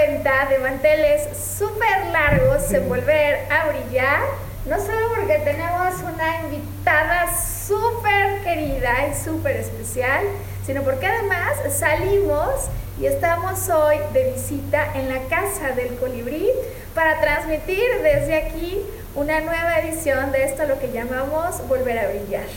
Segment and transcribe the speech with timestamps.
[0.00, 4.20] Cuenta, de manteles súper largos en volver a brillar.
[4.64, 10.24] No solo porque tenemos una invitada súper querida y súper especial,
[10.64, 16.48] sino porque además salimos y estamos hoy de visita en la casa del colibrí
[16.94, 18.80] para transmitir desde aquí
[19.14, 22.48] una nueva edición de esto lo que llamamos Volver a Brillar.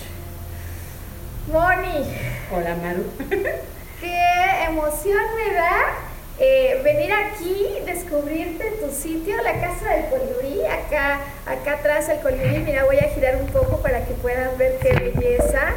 [1.52, 2.06] Moni.
[2.54, 3.04] Hola Maru.
[4.00, 6.13] Qué emoción me da
[6.46, 12.60] eh, venir aquí, descubrirte tu sitio, la casa del colibrí, acá, acá atrás el colibrí,
[12.60, 15.70] mira voy a girar un poco para que puedan ver qué belleza.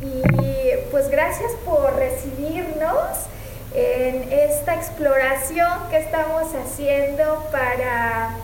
[0.00, 0.22] Y
[0.90, 3.26] pues gracias por recibirnos
[3.74, 8.36] en esta exploración que estamos haciendo para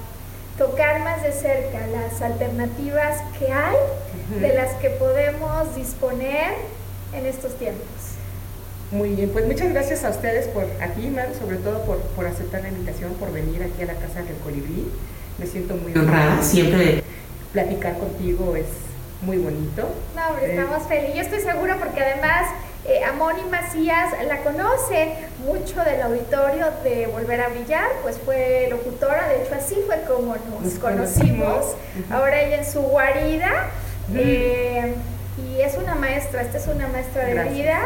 [0.59, 3.77] tocar más de cerca las alternativas que hay,
[4.41, 6.55] de las que podemos disponer
[7.15, 8.06] en estos tiempos.
[8.91, 12.63] Muy bien, pues muchas gracias a ustedes por aquí, Maru, sobre todo por, por aceptar
[12.63, 14.87] la invitación, por venir aquí a la casa del colibrí.
[15.39, 16.43] Me siento muy honrada.
[16.43, 17.03] Siempre
[17.53, 18.67] platicar contigo es
[19.23, 19.89] muy bonito.
[20.15, 21.15] No, hombre, estamos felices.
[21.17, 22.49] Yo estoy segura porque además
[22.87, 25.15] eh, Amoni Macías la conoce
[25.45, 30.37] mucho del auditorio de Volver a Brillar, pues fue locutora, de hecho así fue como
[30.37, 31.75] nos, conocimos.
[32.11, 33.71] Ahora ella en su guarida.
[34.15, 34.95] eh,
[35.37, 37.55] y es una maestra, esta es una maestra de Gracias.
[37.55, 37.81] vida.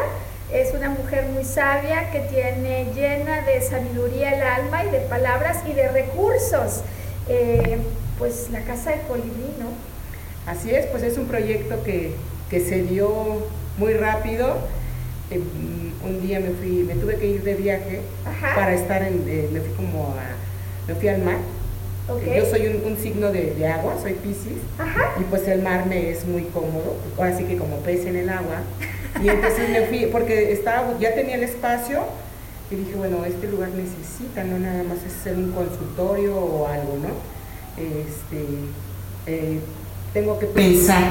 [0.53, 5.59] Es una mujer muy sabia que tiene llena de sabiduría el alma y de palabras
[5.65, 6.81] y de recursos.
[7.29, 7.77] Eh,
[8.17, 9.69] pues la casa del colibrí, ¿no?
[10.45, 12.11] Así es, pues es un proyecto que,
[12.49, 13.47] que se dio
[13.77, 14.57] muy rápido.
[15.29, 15.39] Eh,
[16.03, 18.55] un día me fui, me tuve que ir de viaje Ajá.
[18.55, 21.37] para estar en, eh, me fui como a, me fui al mar.
[22.07, 24.57] Yo soy un, un signo de, de agua, soy Piscis.
[24.77, 25.13] Ajá.
[25.19, 28.29] Y pues el mar me es muy cómodo, ahora sí que como pez en el
[28.29, 28.61] agua.
[29.23, 32.03] Y entonces me fui, porque estaba, ya tenía el espacio
[32.69, 36.97] y dije, bueno, este lugar necesita, no nada más es ser un consultorio o algo,
[36.97, 37.09] ¿no?
[37.81, 38.45] Este,
[39.27, 39.59] eh,
[40.13, 41.03] tengo que pensar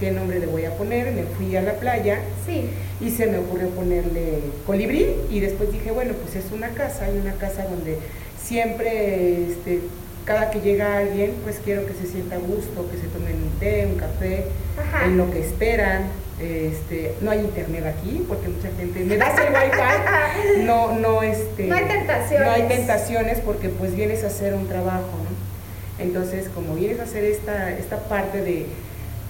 [0.00, 2.68] qué nombre le voy a poner, me fui a la playa Sí.
[3.00, 7.16] y se me ocurrió ponerle colibrí y después dije, bueno, pues es una casa, hay
[7.18, 7.98] una casa donde
[8.42, 9.80] siempre, este,
[10.24, 13.50] cada que llega alguien, pues quiero que se sienta a gusto, que se tomen un
[13.58, 14.44] té, un café,
[14.78, 15.06] Ajá.
[15.06, 16.04] en lo que esperan.
[16.40, 21.66] Este, no hay internet aquí porque mucha gente me das el wifi, no, no, este,
[21.68, 22.46] No hay tentaciones.
[22.46, 26.02] no hay tentaciones porque pues vienes a hacer un trabajo, ¿no?
[26.02, 28.66] Entonces, como vienes a hacer esta, esta parte de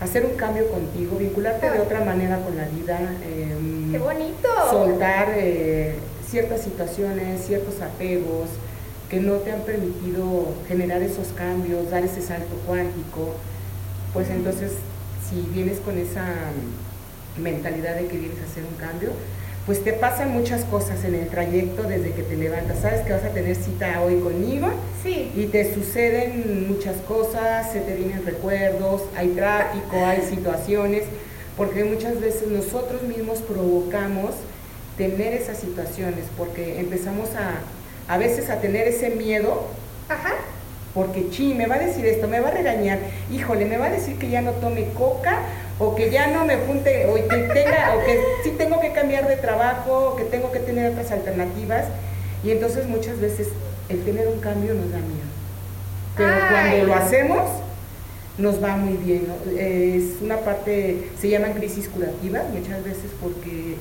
[0.01, 4.49] hacer un cambio contigo, vincularte de otra manera con la vida, em, ¡Qué bonito!
[4.71, 5.95] soltar eh,
[6.27, 8.49] ciertas situaciones, ciertos apegos
[9.13, 13.35] que no te han permitido generar esos cambios, dar ese salto cuántico,
[14.15, 14.73] pues entonces
[15.29, 16.25] si vienes con esa
[17.39, 19.11] mentalidad de que vienes a hacer un cambio,
[19.67, 22.79] pues te pasan muchas cosas en el trayecto desde que te levantas.
[22.81, 24.69] Sabes que vas a tener cita hoy conmigo
[25.03, 25.31] Sí.
[25.37, 31.03] y te suceden muchas cosas, se te vienen recuerdos, hay tráfico, hay situaciones,
[31.59, 34.31] porque muchas veces nosotros mismos provocamos
[34.97, 37.61] tener esas situaciones, porque empezamos a,
[38.09, 39.69] a veces a tener ese miedo,
[40.09, 40.35] Ajá.
[40.95, 42.99] porque chi, me va a decir esto, me va a regañar,
[43.33, 45.39] híjole, me va a decir que ya no tome coca,
[45.79, 49.27] o que ya no me junte, o que tenga, o que sí tengo que cambiar
[49.27, 51.87] de trabajo, o que tengo que tener otras alternativas,
[52.45, 53.49] y entonces muchas veces
[53.89, 55.33] el tener un cambio nos da miedo.
[56.17, 56.41] Pero Ay.
[56.51, 57.49] cuando lo hacemos,
[58.39, 59.27] nos va muy bien.
[59.59, 63.77] Es una parte, se llaman crisis curativas muchas veces porque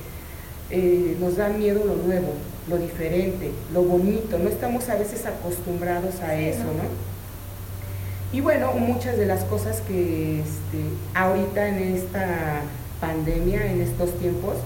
[0.72, 2.32] eh, nos da miedo lo nuevo,
[2.66, 4.38] lo diferente, lo bonito.
[4.38, 7.12] No estamos a veces acostumbrados a eso, ¿no?
[8.32, 10.80] Y bueno, muchas de las cosas que este,
[11.14, 12.62] ahorita en esta
[13.02, 14.56] pandemia, en estos tiempos,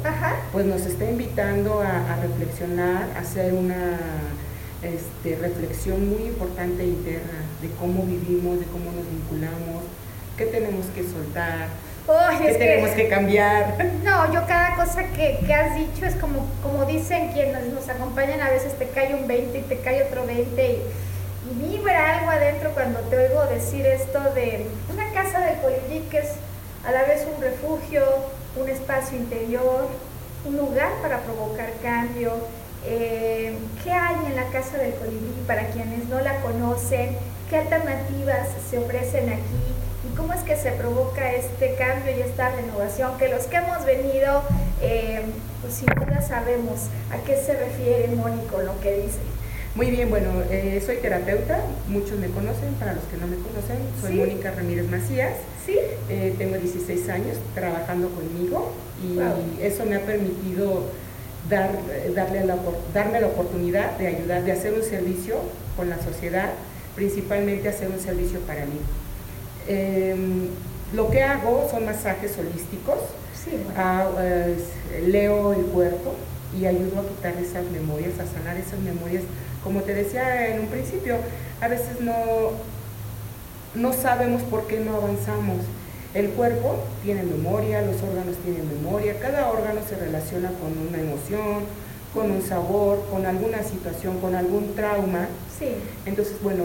[0.52, 3.98] pues nos está invitando a, reflexionar, a hacer una
[4.82, 9.82] este, reflexión muy importante interna de cómo vivimos, de cómo nos vinculamos,
[10.36, 11.66] qué tenemos que soltar,
[12.38, 13.76] qué tenemos que, cambiar.
[14.04, 18.50] No, yo cada cosa que, has dicho es como, como dicen quienes nos acompañan, a
[18.50, 20.80] veces te cae un 20 y te cae otro 20
[21.50, 26.18] y vibra algo adentro cuando te oigo decir esto de una casa de colibrí que
[26.18, 26.32] es
[26.86, 28.04] a la vez un refugio,
[28.56, 29.88] un espacio interior,
[30.44, 32.32] un lugar para provocar cambio.
[32.84, 37.16] Eh, ¿Qué hay en la casa del colibrí para quienes no la conocen?
[37.50, 39.75] ¿Qué alternativas se ofrecen aquí?
[40.16, 43.18] ¿Y cómo es que se provoca este cambio y esta renovación?
[43.18, 44.42] Que los que hemos venido,
[44.80, 45.20] eh,
[45.60, 49.18] pues sin duda sabemos a qué se refiere Mónico con lo que dice.
[49.74, 53.76] Muy bien, bueno, eh, soy terapeuta, muchos me conocen, para los que no me conocen,
[54.00, 55.34] soy Mónica Ramírez Macías,
[55.66, 55.76] ¿Sí?
[56.08, 58.72] Eh, tengo 16 años trabajando conmigo
[59.02, 60.84] y eso me ha permitido
[61.50, 61.72] dar,
[62.14, 62.56] darle la,
[62.94, 65.36] darme la oportunidad de ayudar, de hacer un servicio
[65.76, 66.52] con la sociedad,
[66.94, 68.80] principalmente hacer un servicio para mí.
[69.68, 70.48] Em,
[70.94, 72.98] lo que hago son masajes holísticos,
[73.34, 74.08] sí, ah,
[75.06, 76.14] leo el cuerpo
[76.58, 79.22] y ayudo a quitar esas memorias, a sanar esas memorias
[79.66, 81.16] como te decía en un principio,
[81.60, 82.14] a veces no,
[83.74, 85.56] no sabemos por qué no avanzamos.
[86.14, 91.64] El cuerpo tiene memoria, los órganos tienen memoria, cada órgano se relaciona con una emoción,
[92.14, 95.26] con un sabor, con alguna situación, con algún trauma.
[95.58, 95.70] Sí.
[96.06, 96.62] Entonces, bueno,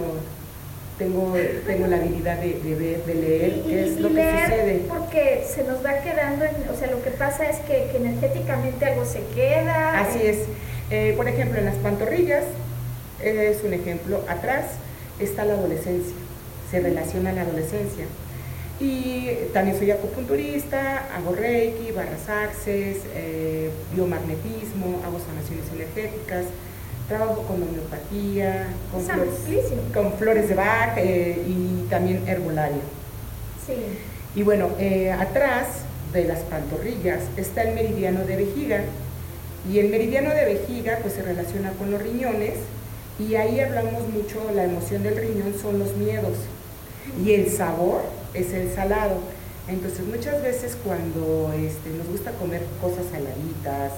[0.97, 1.33] tengo,
[1.65, 4.81] tengo la habilidad de, ver, de leer qué es lo que sucede.
[4.87, 9.21] Porque se nos va quedando, o sea, lo que pasa es que, energéticamente algo se
[9.35, 9.99] queda.
[9.99, 10.39] Así es.
[10.89, 12.43] Eh, por ejemplo, en las pantorrillas
[13.23, 14.23] es un ejemplo.
[14.27, 14.65] Atrás
[15.19, 16.13] está la adolescencia,
[16.69, 18.05] se relaciona la adolescencia.
[18.79, 26.45] Y también soy acupunturista, hago reiki, barras access, eh, biomagnetismo, hago sanaciones energéticas,
[27.11, 28.67] trabajo con homeopatía,
[29.93, 32.81] con, flores, de Bach eh, y también herbolaria.
[33.67, 33.73] Sí.
[34.33, 35.67] Y bueno, eh, atrás
[36.13, 38.81] de las pantorrillas está el meridiano de vejiga.
[39.69, 42.53] Y el meridiano de vejiga pues se relaciona con los riñones
[43.19, 46.37] y ahí hablamos mucho, la emoción del riñón son los miedos
[47.23, 48.03] y el sabor
[48.33, 49.17] es el salado.
[49.67, 53.91] Entonces muchas veces cuando este, nos gusta comer cosas saladitas,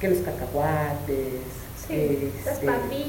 [0.00, 2.30] que los cacahuates, este,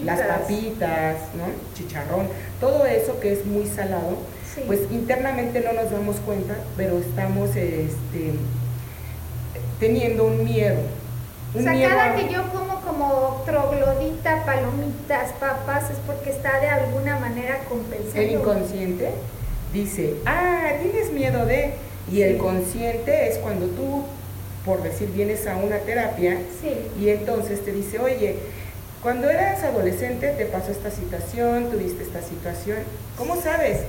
[0.05, 1.17] las, papitas.
[1.35, 1.45] ¿no?
[1.75, 2.27] chicharrón,
[2.59, 4.17] todo eso que es muy salado,
[4.67, 8.33] pues internamente no nos damos cuenta, pero estamos este,
[9.79, 10.79] teniendo un miedo.
[11.57, 17.19] o sea, cada que yo como como troglodita, palomitas, papas, es porque está de alguna
[17.19, 18.19] manera compensando.
[18.19, 19.11] El inconsciente
[19.73, 21.73] dice, ah, tienes miedo de...
[22.11, 24.03] Y el consciente es cuando tú,
[24.65, 26.39] por decir, vienes a una terapia
[26.99, 28.35] y entonces te dice, oye,
[29.01, 32.79] cuando eras adolescente te pasó esta situación, tuviste esta situación,
[33.17, 33.79] ¿cómo sabes?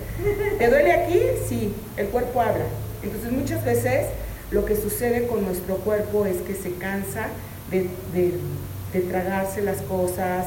[0.58, 1.20] ¿Te duele aquí?
[1.48, 2.64] Sí, el cuerpo habla.
[3.02, 4.06] Entonces muchas veces
[4.50, 7.28] lo que sucede con nuestro cuerpo es que se cansa
[7.70, 10.46] de tragarse las cosas,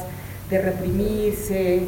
[0.50, 1.82] de reprimirse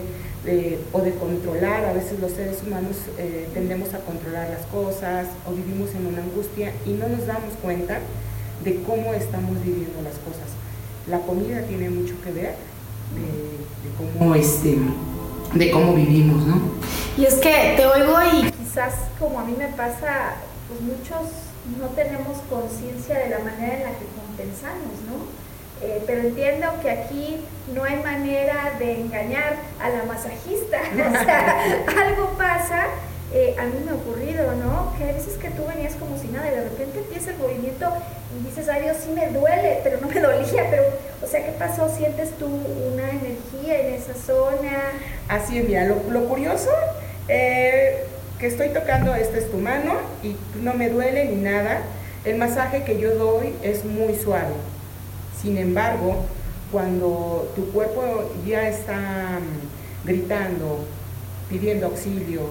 [0.92, 1.84] o de controlar.
[1.84, 6.22] A veces los seres humanos eh, tendemos a controlar las cosas o vivimos en una
[6.22, 7.98] angustia y no nos damos cuenta
[8.64, 10.55] de cómo estamos viviendo las cosas.
[11.08, 12.54] La comida tiene mucho que ver
[13.14, 14.78] de, cómo, este,
[15.54, 16.60] de cómo vivimos, ¿no?
[17.16, 20.36] Y es que te oigo y quizás como a mí me pasa,
[20.68, 21.32] pues muchos
[21.80, 25.46] no tenemos conciencia de la manera en la que compensamos, ¿no?
[25.82, 27.36] Eh, pero entiendo que aquí
[27.74, 30.78] no hay manera de engañar a la masajista.
[30.92, 32.86] o sea, algo pasa.
[33.32, 34.94] Eh, a mí me ha ocurrido, ¿no?
[34.96, 37.86] Que a veces que tú venías como si nada y de repente empieza el movimiento
[38.38, 40.84] y dices, ay Dios, sí me duele, pero no me dolía, pero,
[41.22, 41.88] o sea, ¿qué pasó?
[41.88, 44.92] ¿Sientes tú una energía en esa zona?
[45.28, 46.70] Así es, mira, lo, curioso,
[47.28, 48.04] eh,
[48.38, 51.80] que estoy tocando, esta es tu mano y no me duele ni nada.
[52.24, 54.54] El masaje que yo doy es muy suave.
[55.40, 56.24] Sin embargo,
[56.70, 60.84] cuando tu cuerpo ya está mm, gritando,
[61.48, 62.50] pidiendo auxilio,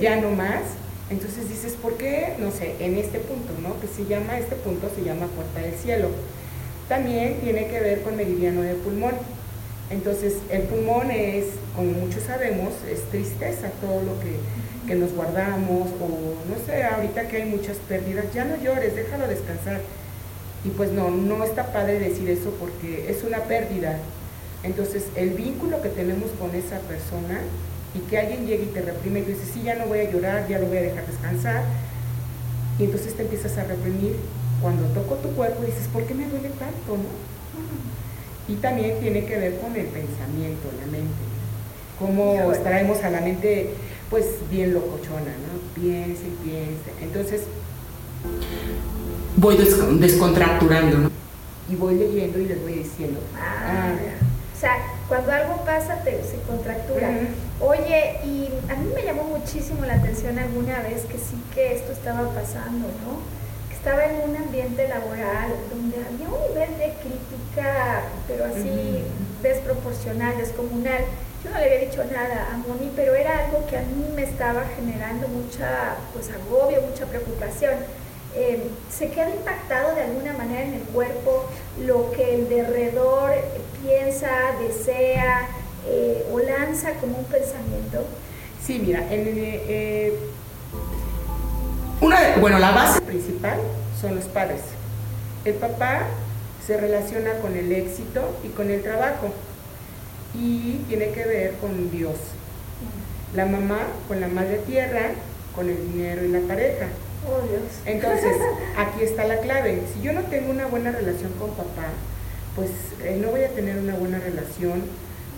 [0.00, 0.62] ya no más,
[1.10, 2.34] entonces dices, ¿por qué?
[2.38, 3.78] No sé, en este punto, ¿no?
[3.80, 6.08] Que se llama, este punto se llama puerta del cielo.
[6.88, 9.14] También tiene que ver con meridiano de pulmón.
[9.90, 11.46] Entonces, el pulmón es,
[11.76, 14.36] como muchos sabemos, es tristeza, todo lo que,
[14.86, 16.08] que nos guardamos, o
[16.48, 19.80] no sé, ahorita que hay muchas pérdidas, ya no llores, déjalo descansar.
[20.64, 23.98] Y pues no, no está padre decir eso porque es una pérdida.
[24.62, 27.42] Entonces, el vínculo que tenemos con esa persona
[27.94, 30.10] y que alguien llegue y te reprime y tú dices, sí, ya no voy a
[30.10, 31.62] llorar, ya lo voy a dejar descansar.
[32.78, 34.16] Y entonces te empiezas a reprimir.
[34.60, 36.96] Cuando toco tu cuerpo dices, ¿por qué me duele tanto?
[36.96, 37.04] No?
[38.48, 41.24] Y también tiene que ver con el pensamiento, la mente.
[41.98, 43.70] Cómo traemos a la mente,
[44.10, 45.80] pues, bien locochona, ¿no?
[45.80, 46.92] Piense y piense.
[47.02, 47.42] Entonces,
[49.36, 49.56] voy
[49.98, 51.10] descontracturando, ¿no?
[51.70, 53.20] Y voy leyendo y les voy diciendo.
[53.38, 53.92] Ah,
[54.64, 54.78] sea,
[55.08, 57.10] cuando algo pasa te, se contractura.
[57.60, 61.92] Oye, y a mí me llamó muchísimo la atención alguna vez que sí que esto
[61.92, 63.34] estaba pasando, ¿no?
[63.84, 69.04] estaba en un ambiente laboral donde había un nivel de crítica, pero así
[69.42, 71.04] desproporcional, descomunal.
[71.44, 74.22] Yo no le había dicho nada a Moni, pero era algo que a mí me
[74.22, 77.74] estaba generando mucha pues, agobio, mucha preocupación.
[78.36, 81.44] Em, se queda impactado de alguna manera en el cuerpo
[81.86, 83.30] lo que el derredor
[83.80, 84.28] piensa,
[84.60, 85.48] desea
[85.86, 88.04] eh, o lanza como un pensamiento.
[88.60, 90.18] Sí, mira, eh,
[92.00, 93.60] una, bueno, la base principal
[94.00, 94.62] son los padres.
[95.44, 96.02] El papá
[96.66, 99.32] se relaciona con el éxito y con el trabajo
[100.34, 102.16] y tiene que ver con Dios.
[103.32, 105.12] La mamá con la madre tierra,
[105.54, 106.86] con el dinero y la pareja.
[107.26, 107.62] Oh, Dios.
[107.86, 108.36] Entonces,
[108.76, 109.82] aquí está la clave.
[109.94, 111.88] Si yo no tengo una buena relación con papá,
[112.54, 112.70] pues
[113.02, 114.82] eh, no voy a tener una buena relación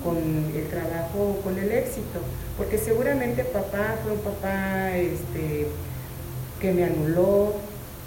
[0.03, 2.21] con el trabajo o con el éxito,
[2.57, 5.67] porque seguramente papá fue un papá este,
[6.61, 7.55] que me anuló,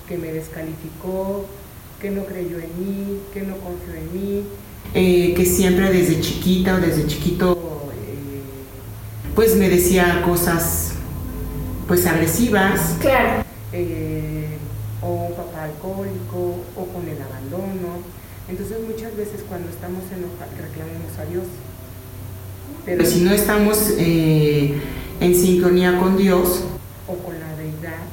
[0.08, 1.46] que me descalificó,
[2.00, 4.44] que no creyó en mí, que no confió en mí,
[4.94, 8.42] eh, que siempre desde chiquita o desde chiquito eh,
[9.36, 10.94] pues me decía cosas
[11.88, 12.96] pues agresivas.
[13.02, 13.49] Claro.
[13.72, 14.58] Eh,
[15.02, 18.04] o un papá alcohólico o con el abandono.
[18.48, 21.46] Entonces muchas veces cuando estamos enojados reclamamos a Dios.
[22.86, 26.64] Pero si no estamos en sincronía con Dios
[27.08, 28.04] o con la deidad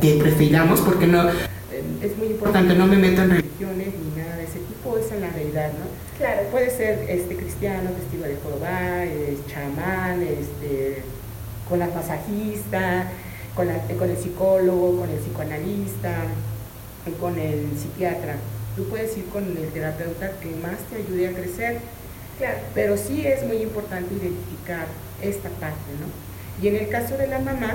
[0.00, 4.44] que, prefiramos, porque no es muy importante, no me meto en religiones ni nada de
[4.44, 5.86] ese tipo, es en la deidad, ¿no?
[6.18, 6.42] Claro.
[6.50, 9.04] Puede ser este, cristiano, testigo de Jehová,
[9.48, 11.02] chamán, este,
[11.68, 13.10] con la masajista,
[13.56, 16.14] con, con el psicólogo, con el psicoanalista,
[17.18, 18.36] con el psiquiatra.
[18.76, 21.78] Tú puedes ir con el terapeuta que más te ayude a crecer.
[22.38, 22.58] Claro.
[22.74, 24.86] Pero sí es muy importante identificar
[25.22, 26.62] esta parte, ¿no?
[26.62, 27.74] Y en el caso de la mamá,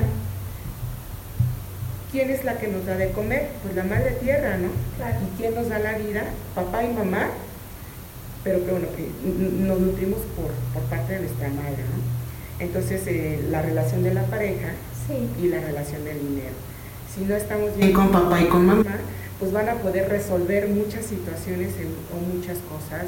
[2.12, 3.50] ¿quién es la que nos da de comer?
[3.64, 4.68] Pues la madre tierra, ¿no?
[4.68, 6.26] ¿Y quién nos da la vida?
[6.54, 7.30] Papá y mamá,
[8.44, 9.10] pero que bueno, que
[9.64, 10.52] nos nutrimos por,
[10.90, 12.64] parte de nuestra madre, ¿no?
[12.64, 14.74] Entonces, eh, la relación de la pareja
[15.42, 16.54] y la relación del dinero.
[17.14, 18.98] Si no estamos bien con papá y con mamá,
[19.40, 21.74] pues van a poder resolver muchas situaciones
[22.14, 23.08] o muchas cosas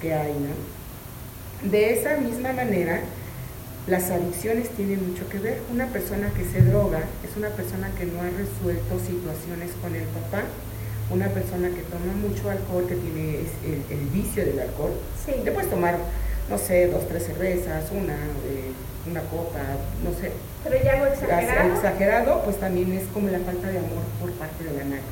[0.00, 1.70] que hay, ¿no?
[1.70, 3.00] De esa misma manera,
[3.86, 5.60] las adicciones tienen mucho que ver.
[5.72, 10.04] Una persona que se droga es una persona que no ha resuelto situaciones con el
[10.04, 10.44] papá.
[11.10, 13.40] Una persona que toma mucho alcohol, que tiene
[13.90, 14.92] el, vicio del alcohol.
[15.24, 15.32] Sí.
[15.44, 15.98] Le puedes tomar,
[16.48, 18.70] no sé, dos, tres cervezas, una, eh,
[19.10, 19.60] una copa,
[20.04, 20.30] no sé.
[20.64, 21.74] Pero ya algo exagerado.
[21.74, 25.02] Exagerado, pues también es como la falta de amor por parte de la madre.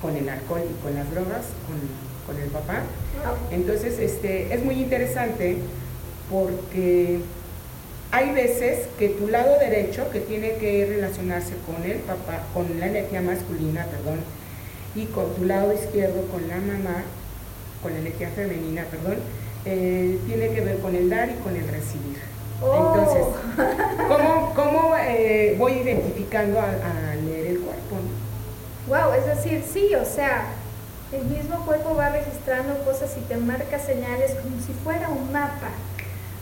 [0.00, 2.82] Con el alcohol y con las drogas, con, el papá.
[3.52, 5.58] Entonces, este, es muy interesante
[6.30, 7.20] porque
[8.10, 12.86] hay veces que tu lado derecho, que tiene que relacionarse con el papá, con la
[12.86, 14.20] energía masculina, perdón,
[14.94, 17.04] y con tu lado izquierdo, con la mamá,
[17.82, 19.18] con la energía femenina, perdón,
[19.64, 22.35] eh, tiene que ver con el dar y con el recibir.
[22.62, 22.94] Oh.
[22.96, 23.26] Entonces,
[24.54, 27.96] ¿cómo, eh, voy identificando a, leer el cuerpo?
[28.88, 30.46] Wow, es decir, sí, o sea,
[31.12, 35.70] el mismo cuerpo va registrando cosas y te marca señales como si fuera un mapa.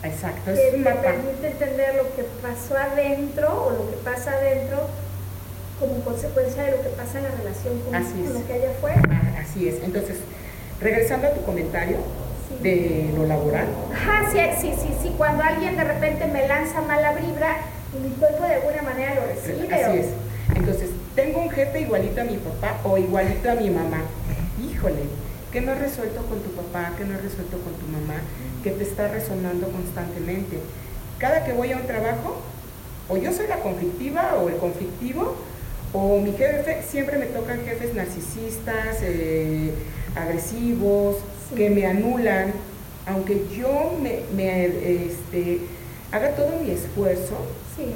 [0.02, 4.86] Exacto, es que te permite entender lo que pasó adentro o lo que pasa adentro
[5.80, 9.00] como consecuencia de lo que pasa en la relación con, lo que hay afuera.
[9.10, 9.82] Ah, así es.
[9.82, 10.18] Entonces,
[10.80, 11.98] regresando a tu comentario
[12.62, 13.66] de lo laboral.
[13.92, 15.14] Ajá, sí, sí, sí, sí.
[15.16, 17.58] Cuando alguien de repente me lanza mala vibra,
[18.02, 19.74] mi cuerpo de alguna manera lo recibe.
[19.74, 20.06] Así es.
[20.54, 24.02] Entonces, tengo un jefe igualito a mi papá o igualito a mi mamá.
[24.62, 25.02] Híjole,
[25.52, 26.92] ¿qué no he resuelto con tu papá?
[26.96, 28.20] ¿Qué no he resuelto con tu mamá?
[28.64, 30.58] que te está resonando constantemente.
[31.18, 32.40] Cada que voy a un trabajo,
[33.08, 35.36] o yo soy la conflictiva o el conflictivo,
[35.92, 39.70] o mi jefe, siempre me tocan jefes narcisistas, eh,
[40.16, 41.16] agresivos,
[41.56, 42.52] que me anulan,
[43.06, 44.66] aunque yo me, me,
[45.06, 45.60] este,
[46.12, 47.36] haga todo mi esfuerzo,
[47.76, 47.86] Sí.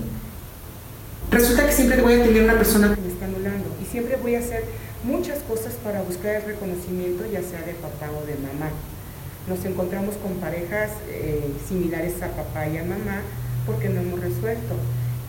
[1.31, 4.35] resulta que siempre voy a tener una persona que me está anulando y siempre voy
[4.35, 4.64] a hacer
[5.05, 8.71] muchas cosas para buscar el reconocimiento, ya sea de papá o de mamá.
[9.49, 13.23] Nos encontramos con parejas eh, similares a papá y a mamá
[13.67, 14.75] porque no hemos resuelto.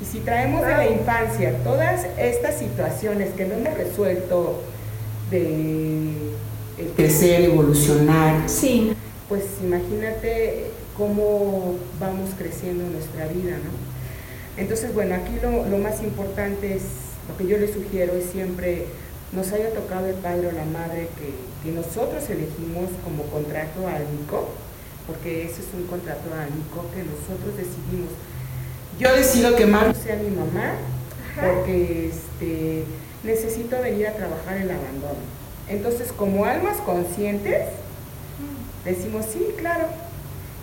[0.01, 4.61] Y si traemos de la infancia todas estas situaciones que no hemos resuelto
[5.29, 6.13] de
[6.95, 8.93] crecer, evolucionar, Sí.
[9.27, 10.65] pues imagínate
[10.97, 13.71] cómo vamos creciendo en nuestra vida, ¿no?
[14.61, 16.83] Entonces, bueno, aquí lo, lo más importante es,
[17.29, 18.85] lo que yo les sugiero es siempre,
[19.31, 21.31] nos haya tocado el padre o la madre que,
[21.63, 24.49] que nosotros elegimos como contrato álmico,
[25.07, 28.09] porque ese es un contrato álmico que nosotros decidimos.
[28.99, 30.73] Yo decido que Maru sea mi mamá
[31.37, 31.53] Ajá.
[31.53, 32.83] porque este,
[33.23, 35.38] necesito venir a trabajar el abandono.
[35.69, 37.67] Entonces, como almas conscientes,
[38.85, 39.85] decimos sí, claro.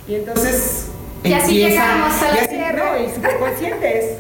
[0.08, 0.86] Y entonces
[1.25, 2.98] Y así llegamos a la tierra.
[2.98, 4.16] no, y superconscientes.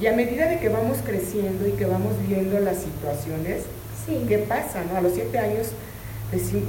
[0.00, 3.62] Y a medida de que vamos creciendo y que vamos viendo las situaciones,
[4.06, 4.24] Sí.
[4.28, 4.82] ¿qué pasa?
[4.90, 4.98] No?
[4.98, 5.68] A los siete años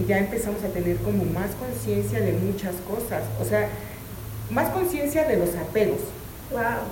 [0.07, 3.23] ya empezamos a tener como más conciencia de muchas cosas.
[3.41, 3.67] O sea,
[4.51, 5.99] más conciencia de los apegos.
[6.51, 6.85] Wow.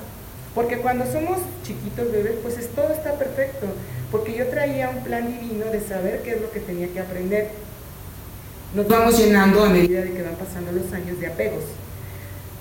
[0.56, 3.68] Porque cuando somos chiquitos bebés, pues es, todo está perfecto.
[4.14, 7.50] Porque yo traía un plan divino de saber qué es lo que tenía que aprender.
[8.76, 11.64] Nos vamos llenando a medida de que van pasando los años de apegos.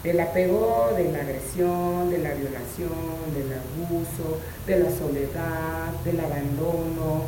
[0.03, 2.97] Del apego de la agresión, de la violación,
[3.37, 7.25] del abuso, de la soledad, del abandono.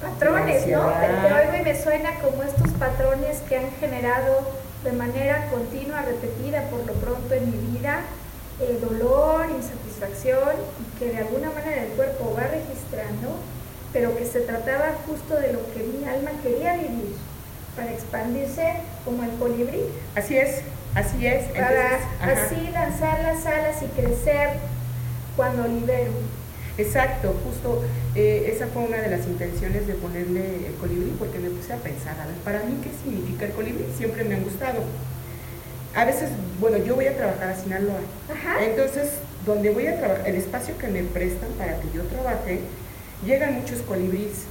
[0.00, 0.88] Patrones, ¿no?
[0.88, 1.22] ansiedad.
[1.24, 4.48] Pero hoy me suena como estos patrones que han generado
[4.82, 8.00] de manera continua, repetida por lo pronto en mi vida,
[8.60, 13.36] eh, dolor, insatisfacción, y que de alguna manera el cuerpo va registrando,
[13.92, 17.14] pero que se trataba justo de lo que mi alma quería vivir,
[17.76, 19.80] para expandirse como el colibrí,
[20.16, 20.62] Así es,
[20.94, 21.44] así es.
[21.52, 22.44] para ajá.
[22.46, 24.50] así lanzar las alas y crecer
[25.36, 26.12] cuando libero.
[26.76, 27.82] Exacto, justo
[28.14, 31.76] eh, esa fue una de las intenciones de ponerle el colibrí, porque me puse a
[31.76, 33.84] pensar, a ver, para mí, ¿qué significa el colibrí?
[33.96, 34.82] Siempre me han gustado.
[35.94, 37.98] A veces, bueno, yo voy a trabajar a Sinaloa,
[38.32, 38.62] Ajá.
[38.64, 39.10] entonces,
[39.44, 42.60] donde voy a trabajar, el espacio que me prestan para que yo trabaje,
[43.24, 44.44] llegan muchos colibríes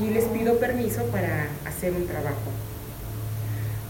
[0.00, 2.50] y les pido permiso para hacer un trabajo.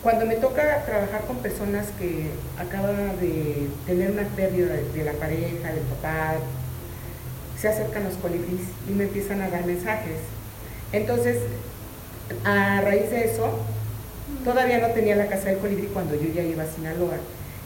[0.02, 2.26] Cuando me toca trabajar con personas que
[2.58, 6.34] acaban de tener una pérdida de, de la pareja, del papá,
[7.58, 10.18] se acercan los colibríes y me empiezan a dar mensajes.
[10.92, 11.38] Entonces,
[12.44, 13.58] a raíz de eso,
[14.44, 17.16] todavía no tenía la casa del colibrí cuando yo ya iba a Sinaloa.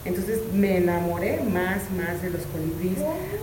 [0.05, 2.99] Entonces me enamoré más, más de los colibríes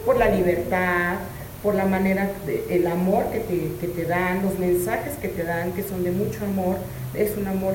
[0.06, 1.18] por la libertad,
[1.66, 5.44] por la manera, de, el amor que te, que te dan, los mensajes que te
[5.44, 6.78] dan, que son de mucho amor.
[7.16, 7.74] Es un amor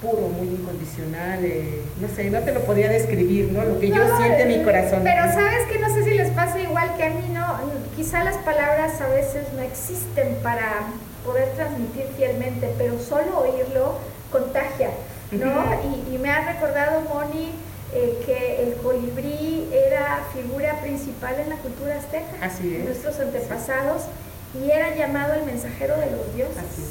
[0.00, 1.44] puro, muy incondicional.
[1.44, 3.62] eh, no sé, no te lo podría describir, ¿no?
[3.62, 5.00] Lo que yo siento en mi corazón.
[5.04, 7.44] Pero sabes que no sé si les pasa igual que a mí, ¿no?
[7.94, 10.86] Quizá las palabras a veces no existen para
[11.26, 13.98] poder transmitir fielmente, pero solo oírlo
[14.32, 14.88] contagia,
[15.30, 15.52] ¿no?
[15.84, 17.50] Y, y me ha recordado, Moni,
[17.92, 22.84] eh, que el colibrí era figura principal en la cultura azteca, Así es.
[22.84, 24.02] nuestros antepasados,
[24.54, 26.56] y era llamado el mensajero de los dioses.
[26.58, 26.88] Así es,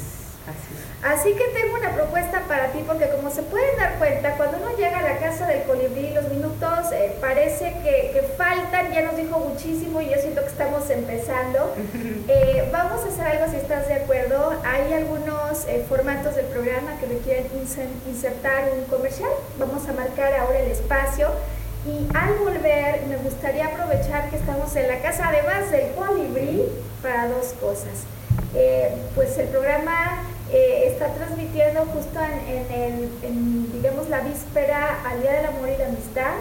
[0.48, 0.89] así es.
[1.02, 4.76] Así que tengo una propuesta para ti, porque como se pueden dar cuenta, cuando uno
[4.76, 9.16] llega a la casa del colibrí, los minutos eh, parece que, que faltan, ya nos
[9.16, 11.74] dijo muchísimo y yo siento que estamos empezando.
[12.28, 14.52] Eh, vamos a hacer algo si estás de acuerdo.
[14.64, 19.30] Hay algunos eh, formatos del programa que requieren inser- insertar un comercial.
[19.58, 21.28] Vamos a marcar ahora el espacio.
[21.86, 26.66] Y al volver, me gustaría aprovechar que estamos en la casa, además del colibrí,
[27.02, 28.04] para dos cosas.
[29.14, 35.22] Pues el programa eh, está transmitiendo justo en, en el, en, digamos, la víspera al
[35.22, 36.34] Día del Amor y la Amistad.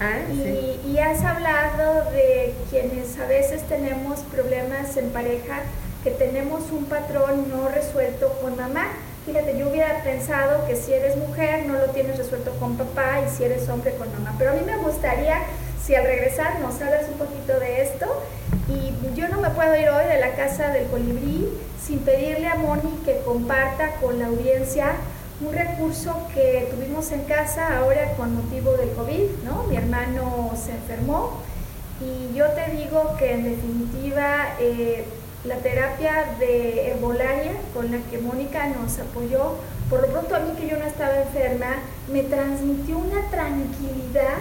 [0.00, 0.80] Ah, sí.
[0.84, 5.62] Y, y has hablado de quienes a veces tenemos problemas en pareja,
[6.04, 8.88] que tenemos un patrón no resuelto con mamá.
[9.24, 13.36] Fíjate, yo hubiera pensado que si eres mujer no lo tienes resuelto con papá y
[13.36, 14.34] si eres hombre con mamá.
[14.38, 15.38] Pero a mí me gustaría,
[15.84, 18.06] si al regresar nos hablas un poquito de esto.
[18.68, 21.48] Y yo no me puedo ir hoy de la casa del colibrí
[21.80, 24.92] sin pedirle a Moni que comparta con la audiencia
[25.40, 29.64] un recurso que tuvimos en casa ahora con motivo del COVID, ¿no?
[29.64, 31.42] Mi hermano se enfermó
[32.00, 35.04] y yo te digo que en definitiva eh,
[35.44, 39.54] la terapia de herbolaria con la que Mónica nos apoyó,
[39.88, 41.76] por lo pronto a mí que yo no estaba enferma,
[42.10, 44.38] me transmitió una tranquilidad,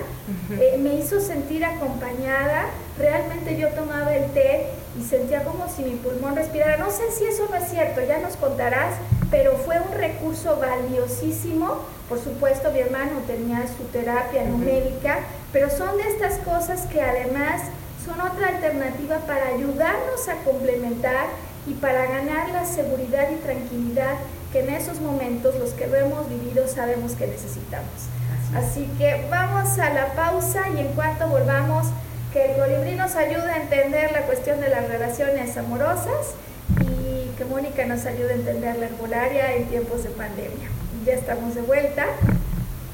[0.51, 2.65] eh, me hizo sentir acompañada,
[2.97, 4.67] realmente yo tomaba el té
[4.99, 6.77] y sentía como si mi pulmón respirara.
[6.77, 8.95] No sé si eso no es cierto, ya nos contarás,
[9.29, 11.79] pero fue un recurso valiosísimo.
[12.07, 15.19] Por supuesto, mi hermano tenía su terapia numérica,
[15.51, 17.61] pero son de estas cosas que además
[18.05, 21.27] son otra alternativa para ayudarnos a complementar
[21.67, 24.17] y para ganar la seguridad y tranquilidad
[24.51, 28.07] que en esos momentos los que lo hemos vivido sabemos que necesitamos.
[28.55, 31.87] Así que vamos a la pausa y en cuanto volvamos,
[32.35, 36.35] que el colibrí nos ayude a entender la cuestión de las relaciones amorosas
[36.81, 40.67] y que Mónica nos ayude a entender la herbolaria en tiempos de pandemia.
[41.05, 42.03] Ya estamos de vuelta.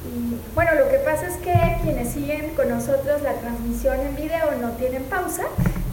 [0.06, 4.52] Y bueno, lo que pasa es que quienes siguen con nosotros la transmisión en video
[4.62, 5.46] no tienen pausa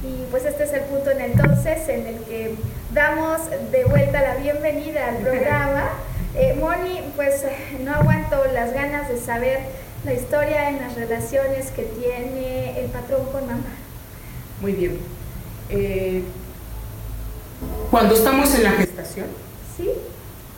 [0.05, 2.55] y pues este es el punto en entonces en el que
[2.93, 5.89] damos de vuelta la bienvenida al programa.
[6.37, 7.47] Eh, Moni, pues
[7.81, 9.61] no aguanto las ganas de saber
[10.05, 13.75] la historia en las relaciones que tiene el patrón con mamá.
[14.61, 14.99] Muy bien.
[15.71, 16.23] Eh,
[17.91, 19.27] cuando estamos en la gestación,
[19.77, 19.91] ¿Sí?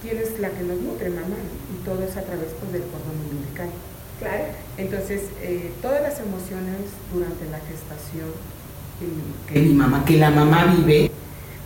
[0.03, 1.37] tienes la que nos nutre, mamá,
[1.73, 3.71] y todo es a través pues, del cordón umbilical.
[4.19, 4.45] Claro.
[4.77, 8.29] Entonces, eh, todas las emociones durante la gestación
[8.99, 11.11] que, que mi mamá, que la mamá vive,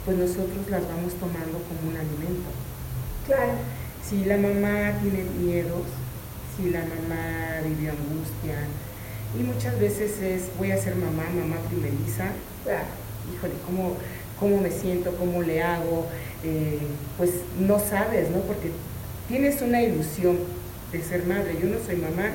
[0.05, 2.51] pues nosotros las vamos tomando como un alimento.
[3.27, 3.53] Claro.
[4.09, 5.83] Si la mamá tiene miedos,
[6.57, 8.57] si la mamá vive angustia,
[9.38, 12.27] y muchas veces es, voy a ser mamá, mamá primeriza,
[12.64, 12.85] Claro.
[13.35, 13.97] híjole, ¿cómo,
[14.38, 16.07] cómo me siento, cómo le hago?
[16.45, 16.79] Eh,
[17.19, 18.38] pues no sabes, ¿no?
[18.40, 18.71] Porque
[19.29, 20.38] tienes una ilusión
[20.93, 22.31] de ser madre, yo no soy mamá.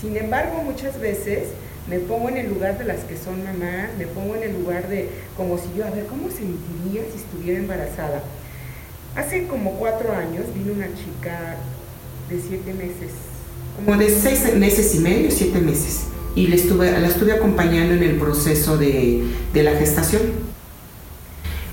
[0.00, 1.48] Sin embargo, muchas veces
[1.88, 4.88] me pongo en el lugar de las que son mamás, me pongo en el lugar
[4.88, 8.22] de, como si yo, a ver, ¿cómo sentiría si estuviera embarazada?
[9.16, 11.56] Hace como cuatro años vino una chica
[12.28, 13.10] de siete meses,
[13.76, 16.02] como de seis meses y medio, siete meses,
[16.34, 20.22] y le estuve, la estuve acompañando en el proceso de, de la gestación.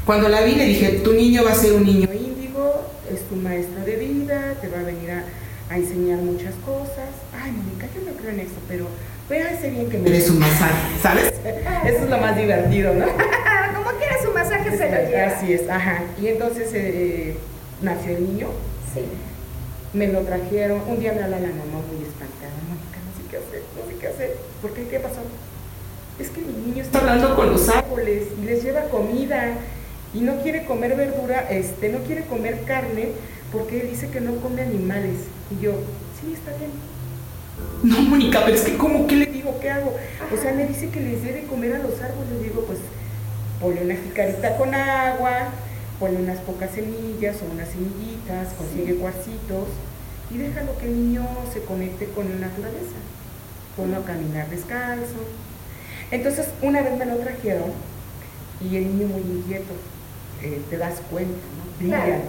[0.06, 3.36] Cuando la vi le dije, tu niño va a ser un niño índigo, es tu
[3.36, 5.26] maestro de vida, te va a venir a,
[5.70, 7.10] a enseñar muchas cosas.
[7.34, 8.88] Ay, Mónica, yo no creo en eso, pero
[9.28, 11.34] voy a hacer bien que me des un masaje, ¿sabes?
[11.86, 13.06] Eso es lo más divertido, ¿no?
[13.76, 15.28] Como quiera su masaje se lo lleva.
[15.28, 16.04] Así es, ajá.
[16.22, 17.36] Y entonces eh,
[17.82, 18.48] nació el niño,
[18.94, 19.02] Sí.
[19.94, 22.76] Me lo trajeron, un día me habla la mamá muy espantada, no
[23.16, 24.38] sé qué hacer, no sé qué hacer.
[24.62, 24.88] ¿Por qué?
[24.88, 25.22] ¿Qué pasó?
[26.20, 29.54] Es que mi niño está hablando con los árboles y les lleva comida
[30.14, 33.10] y no quiere comer verdura, este, no quiere comer carne
[33.52, 35.16] porque dice que no come animales.
[35.52, 35.74] Y yo,
[36.20, 36.72] sí, está bien.
[37.84, 39.08] No, Mónica, pero es que ¿cómo?
[39.08, 39.60] ¿Qué le digo?
[39.60, 39.96] ¿Qué hago?
[40.34, 42.42] O sea, me dice que les debe comer a los árboles.
[42.42, 42.80] Digo, pues
[43.62, 45.50] ponle una jicarita con agua,
[46.00, 49.68] ponle unas pocas semillas o unas semillitas, consigue cuarcitos
[50.30, 52.98] y déjalo que el niño se conecte con la naturaleza.
[53.76, 55.24] Ponlo a caminar descalzo.
[56.12, 57.72] Entonces, una vez me lo trajeron
[58.62, 59.74] y el niño muy inquieto,
[60.42, 61.78] eh, te das cuenta, ¿no?
[61.80, 62.06] Brilla.
[62.06, 62.22] Claro.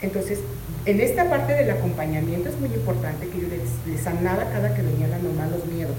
[0.00, 0.38] Entonces,
[0.84, 4.82] en esta parte del acompañamiento es muy importante que yo les, les sanara cada que
[4.82, 5.96] venía la mamá los miedos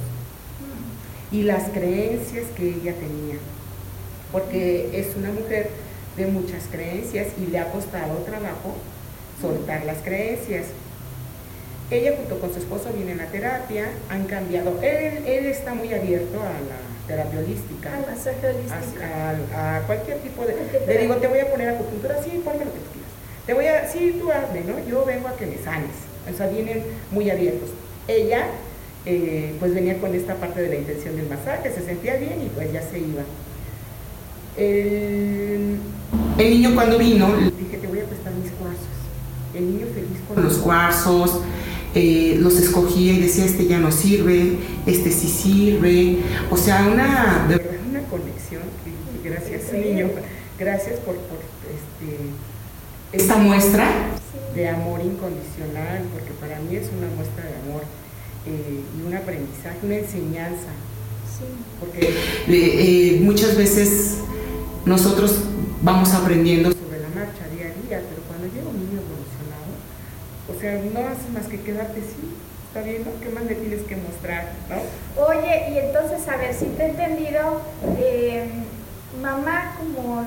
[1.31, 3.35] y las creencias que ella tenía,
[4.31, 5.69] porque es una mujer
[6.19, 8.75] de muchas creencias y le ha costado trabajo
[9.41, 10.65] soltar las creencias.
[11.89, 16.39] Ella junto con su esposo vienen a terapia, han cambiado, él, él está muy abierto
[16.39, 16.77] a la
[17.08, 19.03] terapia holística, Al masaje holístico.
[19.55, 20.55] a, a cualquier tipo de...
[20.86, 23.12] Le digo, te voy a poner acupuntura, sí, ponme lo que tú quieras.
[23.47, 24.77] Te voy a, sí, tú hazme, ¿no?
[24.88, 25.89] Yo vengo a que me sanes.
[26.32, 27.69] O sea, vienen muy abiertos.
[28.08, 28.45] Ella,
[29.08, 32.49] eh, pues venía con esta parte de la intención del masaje, se sentía bien y
[32.49, 33.23] pues ya se iba.
[34.60, 35.78] El,
[36.38, 38.86] el niño cuando vino, le dije, te voy a prestar mis cuarzos.
[39.56, 41.39] El niño feliz con los cuarzos,
[41.95, 46.17] eh, los escogía y decía, este ya no sirve, este sí sirve.
[46.52, 48.62] O sea, una, de verdad, una conexión.
[49.24, 50.10] gracias, niño.
[50.60, 52.17] Gracias por, por este,
[53.13, 53.88] esta muestra
[54.54, 57.84] de amor incondicional, porque para mí es una muestra de amor
[58.45, 60.67] eh, y un aprendizaje, una enseñanza,
[61.39, 61.45] Sí.
[61.80, 62.13] porque
[62.50, 64.17] eh, muchas veces
[64.85, 65.35] nosotros
[65.81, 69.71] vamos aprendiendo sobre la marcha día a día, pero cuando llega un niño evolucionado,
[70.49, 72.35] o sea, no haces más que quedarte así,
[72.67, 73.11] está bien, ¿no?
[73.21, 75.23] ¿Qué más le tienes que mostrar, no?
[75.25, 77.61] Oye, y entonces, a ver, si te he entendido,
[77.97, 78.45] eh,
[79.21, 80.25] mamá como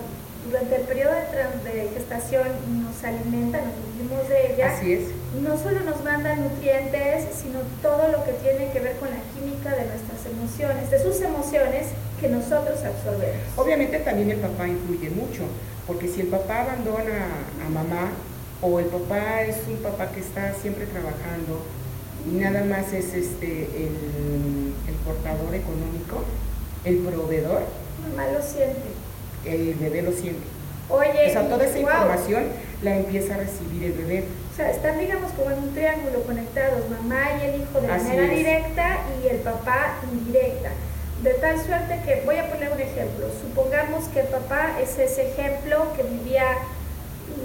[0.49, 2.43] durante el periodo de, de gestación
[2.83, 5.03] nos alimenta, nos nutrimos de ella, Así es.
[5.41, 9.71] no solo nos manda nutrientes, sino todo lo que tiene que ver con la química
[9.71, 11.89] de nuestras emociones, de sus emociones
[12.23, 13.43] que nosotros absorbemos.
[13.57, 15.43] Obviamente también el papá influye mucho,
[15.87, 17.27] porque si el papá abandona
[17.65, 18.13] a mamá
[18.63, 21.61] o el papá es un papá que está siempre trabajando
[22.25, 26.23] y nada más es este el, el portador económico,
[26.85, 27.63] el proveedor,
[28.03, 28.91] Mamá lo siente.
[29.45, 30.43] El bebé lo siente.
[30.89, 31.83] Oye, o sea, toda esa wow.
[31.83, 32.45] información
[32.83, 34.25] la empieza a recibir el bebé.
[34.53, 38.09] O sea, están, digamos, como en un triángulo conectados, mamá y el hijo de Así
[38.09, 38.39] manera es.
[38.39, 40.71] directa y el papá indirecta.
[41.23, 45.93] De tal suerte que, voy a poner un ejemplo, supongamos que papá es ese ejemplo
[45.95, 46.45] que vivía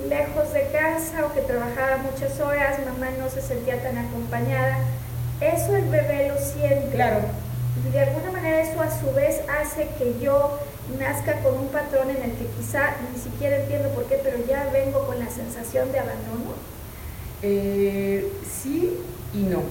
[0.09, 4.79] lejos de casa o que trabajaba muchas horas, mamá no se sentía tan acompañada.
[5.41, 6.89] Eso el bebé lo siente.
[6.95, 7.19] Claro,
[7.87, 10.57] Y de alguna manera eso a su vez hace que yo
[10.97, 14.67] nazca con un patrón en el que quizá ni siquiera entiendo por qué, pero ya
[14.73, 16.55] vengo con la sensación de abandono.
[17.43, 18.97] eh, sí
[19.35, 19.61] y no.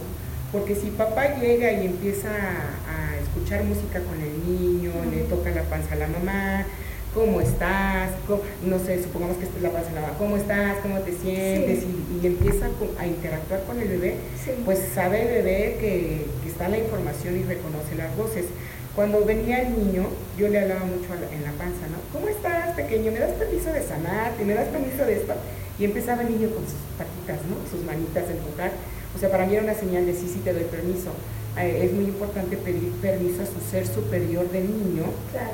[0.57, 5.51] Porque si papá llega y empieza a, a escuchar música con el niño, le toca
[5.51, 6.65] la panza a la mamá,
[7.13, 8.09] ¿cómo estás?
[8.27, 10.77] ¿Cómo- no sé, supongamos que esta es la panza de la mamá, ¿cómo estás?
[10.83, 11.85] ¿Cómo te sientes?
[11.85, 14.53] Y, y empieza a interactuar con el bebé, Sí.
[14.65, 18.47] pues sabe el bebé que, que está la información y reconoce las voces.
[18.95, 20.07] Cuando venía el niño,
[20.39, 22.01] yo le hablaba mucho la- en la panza, ¿no?
[22.15, 23.13] ¿Cómo estás, pequeño?
[23.13, 24.43] ¿Me das permiso de sanarte?
[24.43, 25.35] ¿Me das permiso de esto?
[25.79, 27.61] Y empezaba el niño con sus patitas, ¿no?
[27.69, 28.73] Sus manitas de empujar.
[29.17, 31.11] O sea, para mí era una señal de sí, sí te doy permiso.
[31.59, 35.53] Eh, es muy importante pedir permiso a su ser superior del niño, Claro.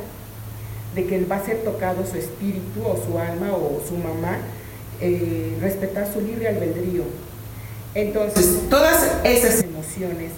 [0.97, 4.39] de que él va a ser tocado su espíritu o su alma o su mamá,
[5.01, 7.05] eh, respetar su libre albedrío.
[7.95, 10.33] Entonces, todas esas emociones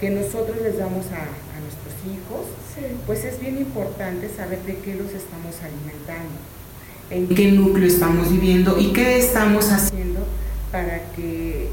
[0.00, 2.80] que nosotros les damos a, a nuestros hijos, Sí.
[3.06, 6.34] pues es bien importante saber de qué los estamos alimentando,
[7.10, 10.20] en qué núcleo estamos viviendo y qué estamos haciendo
[10.72, 11.68] para que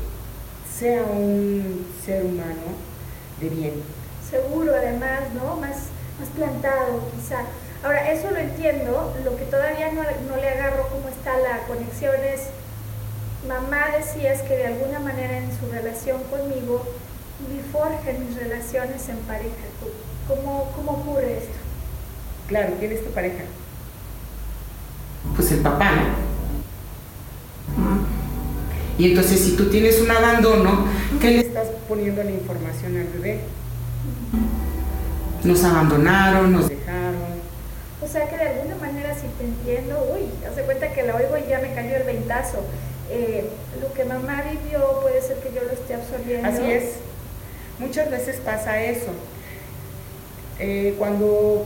[0.82, 2.74] sea un ser humano
[3.40, 3.74] de bien.
[4.28, 5.58] Seguro, además, ¿no?
[5.58, 5.78] Más,
[6.20, 7.42] más plantado, quizá.
[7.84, 12.16] Ahora, eso lo entiendo, lo que todavía no, no le agarro cómo está la conexión
[12.24, 12.48] es,
[13.48, 16.84] mamá decías que de alguna manera en su relación conmigo,
[17.48, 19.66] me forjan mis relaciones en pareja.
[20.28, 21.60] ¿Cómo, cómo ocurre esto?
[22.48, 23.44] Claro, ¿quién es tu pareja?
[25.36, 26.31] Pues el papá, ¿no?
[29.02, 30.86] Y entonces si tú tienes un abandono,
[31.20, 33.40] ¿qué le estás poniendo la información al bebé?
[35.44, 37.16] Nos abandonaron, nos dejaron.
[38.00, 41.36] O sea que de alguna manera si te entiendo, uy, hace cuenta que la oigo
[41.36, 42.60] y ya me cayó el ventazo.
[43.10, 43.50] Eh,
[43.82, 46.48] lo que mamá vivió puede ser que yo lo esté absorbiendo.
[46.48, 46.84] Así es.
[47.80, 49.14] Muchas veces pasa eso.
[50.60, 51.66] Eh, cuando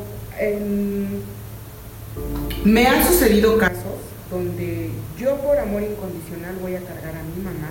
[2.63, 7.69] me han sucedido casos donde yo por amor incondicional voy a cargar a mi mamá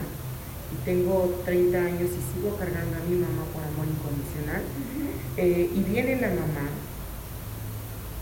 [0.72, 4.62] y tengo 30 años y sigo cargando a mi mamá por amor incondicional
[5.36, 6.68] eh, y viene la mamá.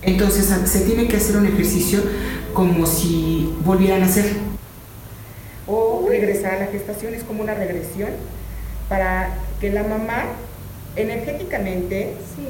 [0.03, 2.01] Entonces se tiene que hacer un ejercicio
[2.55, 4.27] como si volvieran a nacer.
[5.67, 8.11] O regresar a la gestación es como una regresión
[8.89, 10.25] para que la mamá
[10.97, 12.49] energéticamente Sí,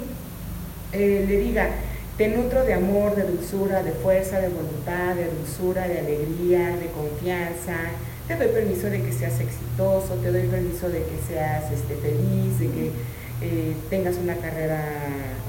[0.93, 1.71] eh, le diga,
[2.17, 6.87] te nutro de amor, de dulzura, de fuerza, de voluntad, de dulzura, de alegría, de
[6.89, 7.77] confianza.
[8.29, 12.59] Te doy permiso de que seas exitoso, te doy permiso de que seas este, feliz,
[12.61, 12.91] de que
[13.41, 14.83] eh, tengas una carrera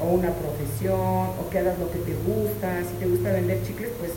[0.01, 0.99] o una profesión,
[1.39, 2.79] o que hagas lo que te gusta.
[2.89, 4.11] Si te gusta vender chicles, pues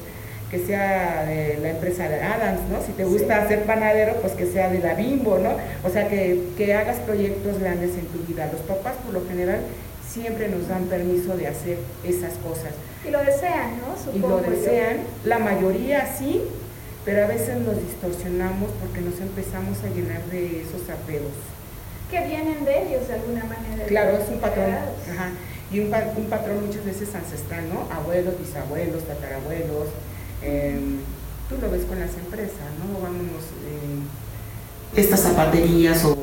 [0.50, 2.80] que sea de la empresa de Adams, ¿no?
[2.80, 5.50] Si te gusta ser panadero, pues que sea de la Bimbo, ¿no?
[5.84, 8.48] O sea, que, que hagas proyectos grandes en tu vida.
[8.52, 9.58] Los papás, por lo general,
[10.16, 12.72] siempre nos dan permiso de hacer esas cosas.
[13.06, 14.12] y lo desean, ¿no?
[14.12, 14.50] Y lo yo.
[14.50, 16.42] desean, la mayoría sí,
[17.04, 21.36] pero a veces nos distorsionamos porque nos empezamos a llenar de esos apegos.
[22.10, 23.84] Que vienen de ellos de alguna manera.
[23.86, 24.74] Claro, es un patrón.
[25.12, 25.30] Ajá.
[25.72, 27.86] Y un, pa- un patrón muchas veces ancestral, ¿no?
[27.94, 29.88] Abuelos, bisabuelos, tatarabuelos.
[30.42, 30.98] em,
[31.48, 33.00] tú lo ves con las empresas, ¿no?
[33.02, 33.44] Vámonos.
[33.70, 34.02] em,
[34.96, 36.16] estas zapaterías o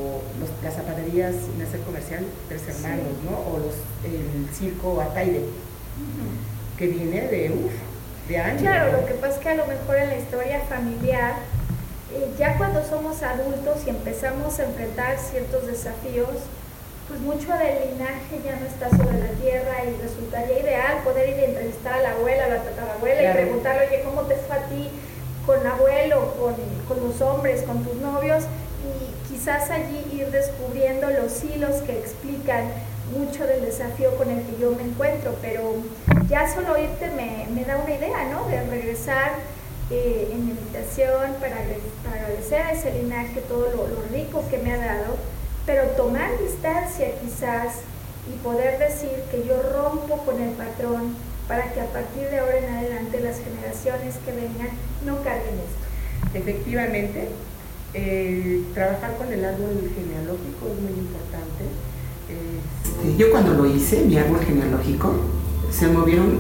[0.44, 3.36] los- las zapaterías sin hacer comercial, tres hermanos, ¿no?
[3.52, 5.42] O los, el circo Ataide,
[6.78, 7.72] que viene de, uf,
[8.28, 8.62] de años.
[8.62, 9.02] Claro, ¿no?
[9.02, 11.34] lo que pasa es que a lo mejor en la historia familiar,
[12.14, 16.30] eh, ya cuando somos adultos y empezamos a enfrentar ciertos desafíos,
[17.08, 21.36] pues mucho del linaje ya no está sobre la tierra y resultaría ideal poder ir
[21.36, 23.40] a entrevistar a la abuela, a la tatarabuela Claro.
[23.40, 24.90] y preguntarle, oye, ¿cómo te fue a ti
[25.46, 26.56] con abuelo, con,
[26.88, 28.44] con los hombres, con tus novios?
[28.84, 32.66] Y quizás allí ir descubriendo los hilos que explican
[33.18, 35.76] mucho del desafío con el que yo me encuentro, pero
[36.28, 38.48] ya solo oírte me, me da una idea, ¿no?
[38.48, 39.34] De regresar
[39.92, 41.58] eh, en meditación para,
[42.04, 45.16] para agradecer a ese linaje todo lo, lo rico que me ha dado,
[45.66, 47.82] pero tomar distancia quizás
[48.28, 51.16] y poder decir que yo rompo con el patrón
[51.48, 54.70] para que a partir de ahora en adelante las generaciones que vengan
[55.06, 56.38] no carguen esto.
[56.38, 57.28] Efectivamente,
[58.74, 61.64] trabajar con el árbol genealógico es muy importante.
[62.28, 65.14] Este, yo cuando lo hice, mi árbol genealógico,
[65.72, 66.40] se movieron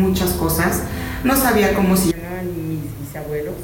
[0.00, 0.82] muchas cosas.
[1.24, 3.54] No sabía cómo se llamaban mis bisabuelos.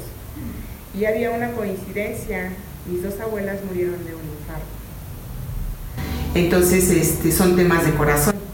[0.97, 2.51] Y había una coincidencia,
[2.89, 4.65] mis dos abuelas murieron de un infarto.
[6.33, 8.35] Entonces, este, son temas de corazón.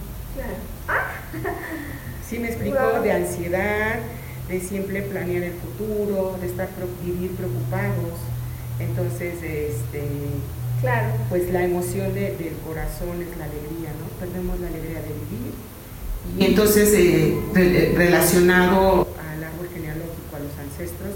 [2.27, 3.99] Sí, me explicó de ansiedad,
[4.49, 6.67] de siempre planear el futuro, de estar
[7.05, 8.17] vivir preocupados.
[8.79, 10.03] Entonces, este,
[10.81, 11.13] claro.
[11.29, 14.07] pues la emoción del corazón es la alegría, ¿no?
[14.19, 15.53] Perdemos la alegría de vivir.
[16.37, 21.13] Y entonces, eh, eh, relacionado al árbol genealógico, a los ancestros,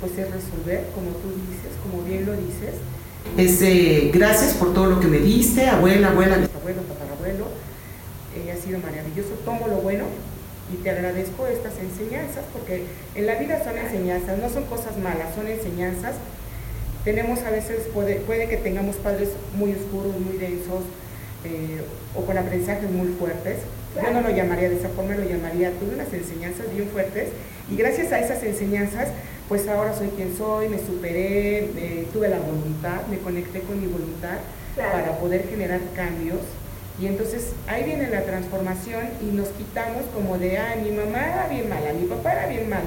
[0.00, 2.74] pues es resolver, como tú dices, como bien lo dices,
[3.36, 7.46] es eh, gracias por todo lo que me diste, abuela, abuela, bisabuelo, tatarabuelo,
[8.50, 10.04] ha sido maravilloso, tomo lo bueno
[10.72, 15.34] y te agradezco estas enseñanzas, porque en la vida son enseñanzas, no son cosas malas,
[15.34, 16.14] son enseñanzas.
[17.04, 20.82] Tenemos a veces, puede, puede que tengamos padres muy oscuros, muy densos,
[21.44, 21.82] eh,
[22.14, 23.58] o con aprendizajes muy fuertes.
[23.96, 27.28] Yo no lo llamaría de esa forma, lo llamaría, tuve unas enseñanzas bien fuertes,
[27.70, 29.08] y gracias a esas enseñanzas,
[29.48, 31.68] pues ahora soy quien soy, me superé,
[32.12, 34.38] tuve la voluntad, me conecté con mi voluntad
[34.76, 36.40] para poder generar cambios
[37.00, 41.48] y entonces ahí viene la transformación y nos quitamos como de, ah, mi mamá era
[41.48, 42.84] bien mala, mi papá era bien malo.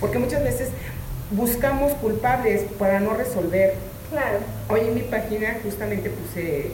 [0.00, 0.68] Porque muchas veces
[1.30, 3.74] buscamos culpables para no resolver.
[4.10, 4.38] Claro.
[4.68, 6.72] Hoy en mi página justamente puse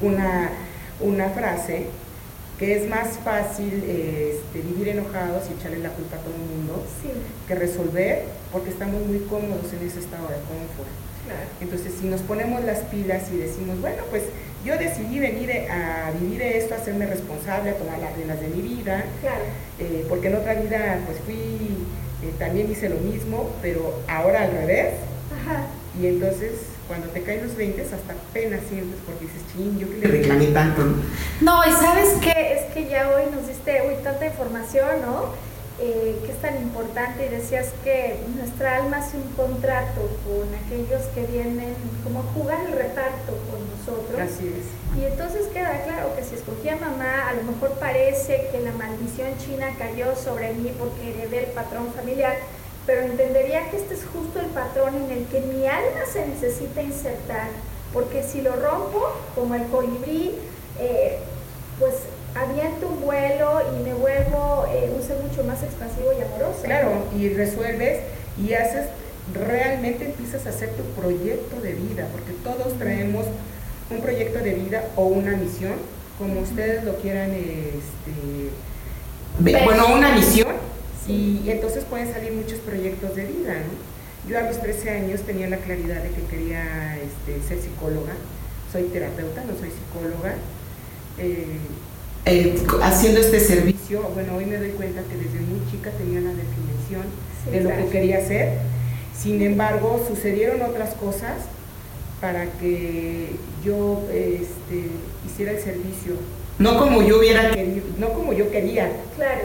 [0.00, 0.50] una,
[1.00, 1.86] una frase
[2.58, 6.84] que es más fácil este, vivir enojados y echarle la culpa a todo el mundo
[7.48, 10.90] que resolver porque estamos muy cómodos en ese estado de confort.
[11.60, 14.24] Entonces, si nos ponemos las pilas y decimos, bueno, pues
[14.64, 18.60] yo decidí venir a vivir esto, a hacerme responsable, a tomar las riendas de mi
[18.60, 19.04] vida,
[19.78, 21.78] eh, porque en otra vida pues fui,
[22.22, 24.94] eh, también hice lo mismo, pero ahora al revés.
[26.00, 26.52] Y entonces
[26.88, 30.46] cuando te caen los 20 hasta pena sientes porque dices, ching, yo que le reclamé
[30.46, 30.82] tanto.
[31.40, 35.51] No, y sabes qué, es que ya hoy nos diste uy, tanta información, ¿no?
[35.80, 41.02] Eh, que es tan importante y decías que nuestra alma hace un contrato con aquellos
[41.14, 44.20] que vienen como a jugar el reparto con nosotros.
[44.20, 45.00] Así es.
[45.00, 49.36] Y entonces queda claro que si escogía mamá, a lo mejor parece que la maldición
[49.38, 52.36] china cayó sobre mí porque heredé el patrón familiar,
[52.86, 56.82] pero entendería que este es justo el patrón en el que mi alma se necesita
[56.82, 57.48] insertar,
[57.94, 60.34] porque si lo rompo, como el colibrí,
[60.78, 61.18] eh,
[61.78, 61.94] pues
[62.34, 66.62] aviento un vuelo y me vuelvo eh, un ser mucho más expansivo y amoroso.
[66.62, 68.00] Claro, y resuelves
[68.38, 68.86] y haces,
[69.34, 73.26] realmente empiezas a hacer tu proyecto de vida, porque todos traemos
[73.90, 75.74] un proyecto de vida o una misión,
[76.18, 78.50] como ustedes lo quieran, este,
[79.40, 80.54] bueno, una misión,
[81.06, 83.54] y, entonces pueden salir muchos proyectos de vida,
[84.28, 88.12] Yo a los 13 años tenía la claridad de que quería este, ser psicóloga,
[88.72, 90.34] soy terapeuta, no soy psicóloga.
[91.18, 91.58] Eh,
[92.24, 96.30] eh, haciendo este servicio, bueno, hoy me doy cuenta que desde muy chica tenía la
[96.30, 97.02] definición
[97.50, 98.58] de lo que quería hacer.
[99.18, 101.34] Sin embargo, sucedieron otras cosas
[102.20, 103.30] para que
[103.64, 104.88] yo este,
[105.26, 106.14] hiciera el servicio.
[106.58, 108.92] No como yo hubiera querido, no como yo quería.
[109.16, 109.42] Claro.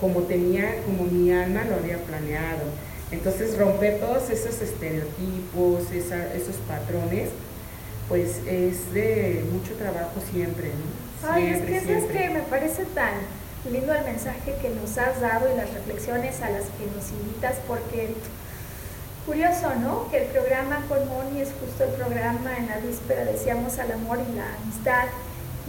[0.00, 2.62] Como tenía, como mi alma lo había planeado.
[3.12, 7.28] Entonces romper todos esos estereotipos, esos patrones,
[8.08, 10.99] pues es de mucho trabajo siempre, ¿no?
[11.28, 13.12] Ay, es que eso es que me parece tan
[13.70, 17.56] lindo el mensaje que nos has dado y las reflexiones a las que nos invitas,
[17.68, 18.14] porque
[19.26, 20.10] curioso, ¿no?
[20.10, 24.18] Que el programa con Moni es justo el programa en la víspera, decíamos, al amor
[24.18, 25.04] y la amistad.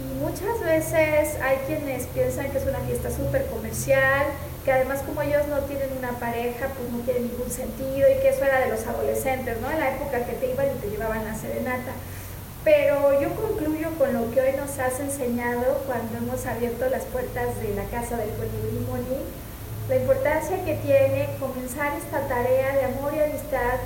[0.00, 4.26] Y muchas veces hay quienes piensan que es una fiesta súper comercial,
[4.64, 8.30] que además como ellos no tienen una pareja, pues no tiene ningún sentido y que
[8.30, 9.70] eso era de los adolescentes, ¿no?
[9.70, 11.92] En la época que te iban y te llevaban a serenata.
[12.64, 17.60] Pero yo concluyo con lo que hoy nos has enseñado cuando hemos abierto las puertas
[17.60, 19.18] de la Casa del Colibrí Moni,
[19.88, 23.80] la importancia que tiene comenzar esta tarea de amor y amistad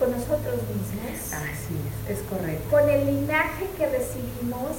[0.00, 1.32] con nosotros mismos.
[1.32, 1.76] Así
[2.08, 2.68] es, es correcto.
[2.68, 4.78] Con el linaje que recibimos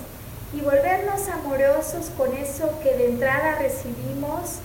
[0.53, 4.57] y volvernos amorosos con eso que de entrada recibimos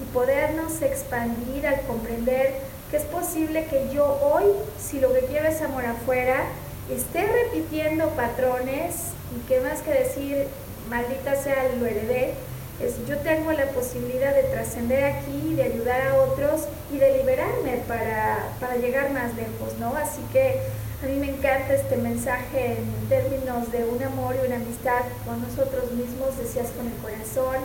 [0.00, 2.54] y podernos expandir al comprender
[2.90, 4.44] que es posible que yo hoy,
[4.80, 6.44] si lo que quiero es amor afuera,
[6.90, 10.46] esté repitiendo patrones y que más que decir,
[10.88, 12.34] maldita sea, lo heredé,
[12.80, 17.82] es yo tengo la posibilidad de trascender aquí, de ayudar a otros y de liberarme
[17.86, 19.94] para, para, llegar más lejos, ¿no?
[19.96, 20.60] Así que
[21.02, 25.40] a mí me encanta este mensaje en términos de un amor y una amistad con
[25.40, 27.62] nosotros mismos, decías con el corazón,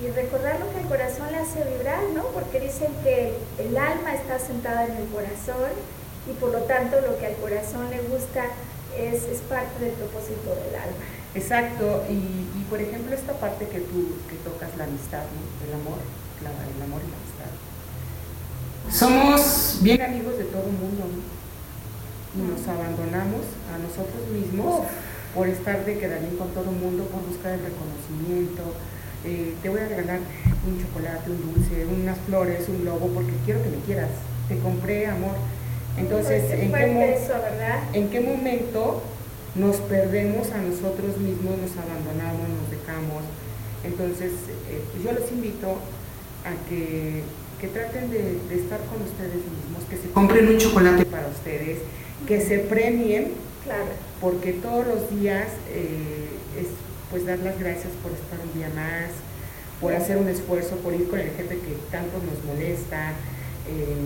[0.00, 2.22] y recordar lo que el corazón le hace vibrar, ¿no?
[2.28, 5.70] Porque dicen que el alma está sentada en el corazón
[6.28, 8.44] y por lo tanto lo que al corazón le gusta
[8.96, 11.04] es, es parte del propósito del alma.
[11.34, 15.24] Exacto, y, por ejemplo esta parte que tú que tocas la amistad,
[15.66, 15.98] el amor,
[16.40, 17.50] el amor y la amistad.
[18.90, 21.04] Somos bien amigos de todo el mundo
[22.34, 24.82] y nos abandonamos a nosotros mismos
[25.34, 28.62] por estar de quedar bien con todo el mundo, por buscar el reconocimiento.
[29.24, 30.20] Eh, te voy a regalar
[30.66, 34.10] un chocolate, un dulce, unas flores, un globo, porque quiero que me quieras.
[34.48, 35.34] Te compré amor.
[35.96, 37.18] Entonces, ¿en qué,
[37.92, 39.02] ¿en qué momento
[39.54, 43.22] nos perdemos a nosotros mismos, nos abandonamos, nos dejamos.
[43.84, 44.32] Entonces,
[44.68, 45.78] eh, yo los invito
[46.44, 47.22] a que,
[47.72, 51.78] traten de, estar con ustedes mismos, que se compren un chocolate para ustedes,
[52.26, 53.32] que se premien,
[53.64, 53.86] claro.
[54.20, 56.28] porque todos los días eh,
[56.60, 56.66] es
[57.10, 59.08] pues dar las gracias por estar un día más,
[59.80, 63.12] por hacer un esfuerzo, por ir con el jefe que tanto nos molesta.
[63.66, 63.96] Eh,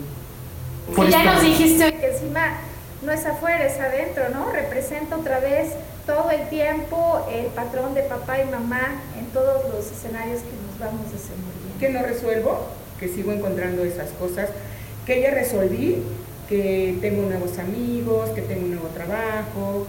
[1.10, 2.58] ya nos dijiste que encima
[3.02, 4.50] no es afuera, es adentro, ¿no?
[4.50, 5.72] Representa otra vez
[6.06, 10.78] todo el tiempo el patrón de papá y mamá en todos los escenarios que nos
[10.78, 11.78] vamos desenvolviendo.
[11.78, 12.66] ¿Que no resuelvo?
[12.98, 14.50] Que sigo encontrando esas cosas.
[15.06, 16.02] Que ya resolví,
[16.48, 19.86] que tengo nuevos amigos, que tengo un nuevo trabajo,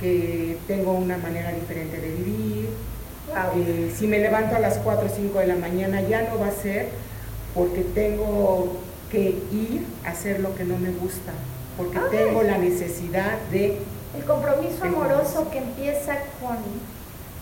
[0.00, 2.68] que tengo una manera diferente de vivir.
[3.56, 6.48] Eh, si me levanto a las 4 o 5 de la mañana ya no va
[6.48, 6.88] a ser
[7.54, 8.76] porque tengo
[9.10, 11.32] que ir a hacer lo que no me gusta
[11.80, 13.78] porque tengo la necesidad de...
[14.16, 16.58] El compromiso amoroso que empieza con,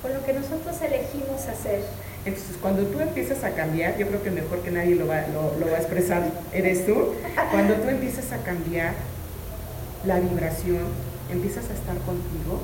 [0.02, 1.82] con lo que nosotros elegimos hacer.
[2.24, 5.70] Entonces, cuando tú empiezas a cambiar, yo creo que mejor que nadie lo va, lo,
[5.70, 7.14] va a expresar, eres tú.
[7.50, 8.92] Cuando tú empiezas a cambiar
[10.04, 10.84] la vibración,
[11.30, 12.60] empiezas a estar contigo,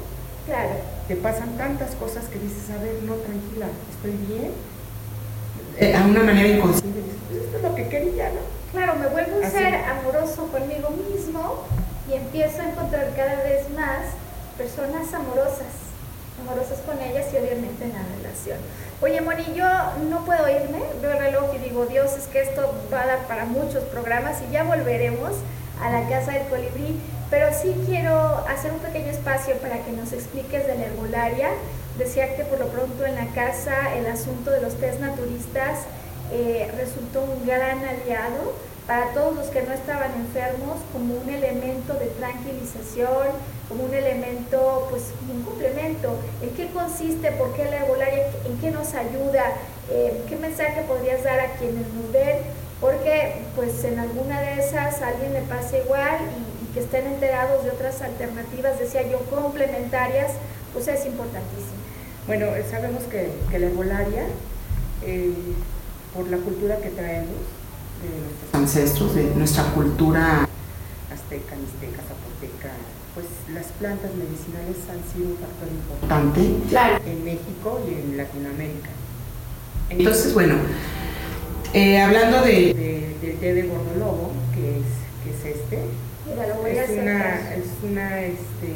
[0.47, 0.71] claro.
[1.09, 4.53] te pasan tantas cosas que dices, a ver, no, tranquila, estoy bien.
[5.79, 8.64] Eh, a una manera inconsciente, dices, pues esto es lo que quería, ¿no?
[8.75, 11.63] Claro, me vuelvo un ser amoroso conmigo mismo
[12.11, 14.03] y empiezo a encontrar cada vez más
[14.59, 15.95] personas amorosas,
[16.43, 18.59] amorosas con ellas y obviamente en la relación.
[19.01, 19.65] Oye, Moni, yo
[20.11, 23.19] no puedo irme, veo el reloj y digo, Dios, es que esto va a dar
[23.29, 25.31] para muchos programas y ya volveremos
[25.81, 26.99] a la casa del colibrí,
[27.31, 31.51] pero sí quiero hacer un pequeño espacio para que nos expliques de la herbolaria.
[31.97, 35.87] Decía que por lo pronto en la casa el asunto de los test naturistas
[36.33, 38.55] eh, resultó un gran aliado
[38.87, 43.29] para todos los que no estaban enfermos como un elemento de tranquilización,
[43.69, 46.17] como un elemento, pues un complemento.
[46.43, 47.33] ¿En qué consiste?
[47.33, 48.27] ¿Por qué la herbolaria?
[48.45, 49.45] ¿En qué nos ayuda?
[49.91, 52.39] Eh, ¿Qué mensaje podrías dar a quienes nos ven?
[52.81, 57.71] Porque pues en alguna de esas alguien le pasa igual y, que estén enterados de
[57.71, 60.33] otras alternativas, decía yo, complementarias,
[60.73, 61.79] pues es importantísimo.
[62.27, 64.25] Bueno, sabemos que, que la herbolaria
[65.07, 65.33] eh,
[66.15, 67.43] por la cultura que traemos
[68.01, 70.49] de nuestros ancestros, de nuestra cultura
[71.13, 72.71] azteca, mixteca, zapoteca,
[73.15, 76.41] pues las plantas medicinales han sido un factor importante
[77.11, 78.91] en México y en Latinoamérica.
[79.91, 80.55] Entonces, bueno,
[81.73, 84.87] eh, hablando de, del té de gordolobo, que es,
[85.23, 88.71] que es este, es una, es una, este,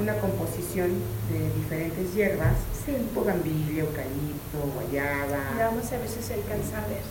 [0.00, 0.90] una composición
[1.30, 2.54] de diferentes hierbas,
[2.96, 3.08] sí.
[3.14, 5.38] bugambilia, eucalipto, guayaba.
[5.58, 7.02] Vamos a ver si se alcanza a ver.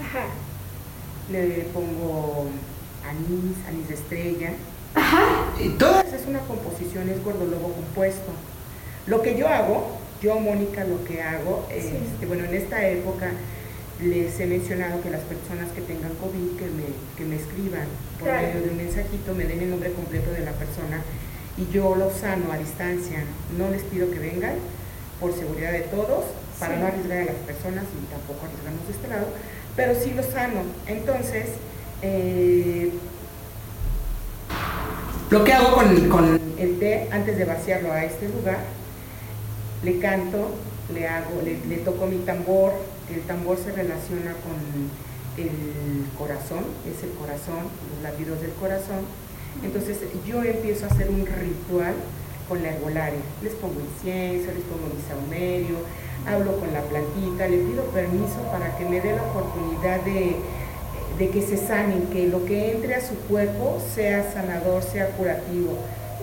[0.00, 0.26] Ajá.
[1.30, 2.46] Le pongo
[3.04, 4.50] anís, anís de estrella.
[4.94, 5.52] Ajá.
[5.60, 8.32] Y todas es una composición, es gordolobo compuesto.
[9.06, 13.30] Lo que yo hago, yo Mónica lo que hago, es, este, bueno, en esta época
[14.02, 16.84] les he mencionado que las personas que tengan COVID que me,
[17.16, 17.86] que me escriban
[18.18, 21.02] por medio de un mensajito, me den el nombre completo de la persona
[21.56, 23.24] y yo los sano a distancia.
[23.56, 24.56] No les pido que vengan
[25.20, 26.24] por seguridad de todos,
[26.58, 29.26] para no arriesgar a las personas y tampoco arriesgamos de este lado,
[29.74, 30.62] pero sí los sano.
[30.86, 31.46] Entonces,
[32.02, 32.92] eh,
[35.30, 38.58] lo que hago con, el té, antes de vaciarlo a este lugar,
[39.82, 40.50] le canto,
[40.92, 42.72] le hago, le, le toco mi tambor,
[43.12, 49.04] el tambor se relaciona con el corazón, es el corazón, los latidos del corazón,
[49.62, 51.94] entonces yo empiezo a hacer un ritual
[52.48, 53.20] con la herbolaria.
[53.42, 55.76] Les pongo incienso, les pongo mi saumerio,
[56.26, 60.36] hablo con la plantita, le pido permiso para que me dé la oportunidad de,
[61.30, 65.76] que se sanen, que lo que entre a su cuerpo sea sanador, sea curativo.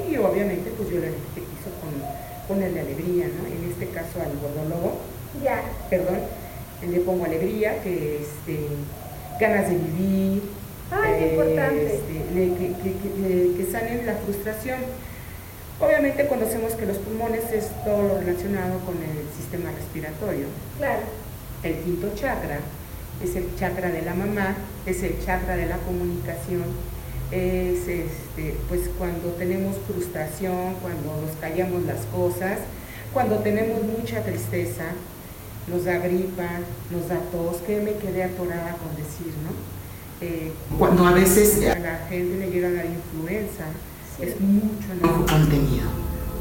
[0.09, 1.93] Y obviamente pues yo le hizo con,
[2.47, 3.47] con el de alegría, ¿no?
[3.47, 4.97] En este caso al gordólogo.
[5.43, 5.61] Ya.
[5.89, 6.19] Perdón,
[6.87, 8.67] le pongo alegría, que este,
[9.39, 10.43] ganas de vivir,
[10.91, 11.95] Ay, importante.
[11.95, 12.13] Este,
[13.57, 14.79] que, salen la frustración.
[15.79, 20.45] Obviamente conocemos que los pulmones es todo lo relacionado con el sistema respiratorio.
[20.77, 21.01] Claro.
[21.63, 22.59] El quinto chakra
[23.23, 24.55] es el chakra de la mamá,
[24.85, 26.63] es el chakra de la comunicación,
[27.31, 32.59] es este, pues cuando tenemos frustración, cuando nos callamos las cosas,
[33.13, 34.85] cuando tenemos mucha tristeza,
[35.67, 36.49] nos da gripa,
[36.91, 39.51] nos da tos, que me quedé atorada con decir, ¿no?
[40.21, 43.65] Eh, cuando a veces a la gente le llega a dar influenza,
[44.21, 45.89] es mucho enojo contenido,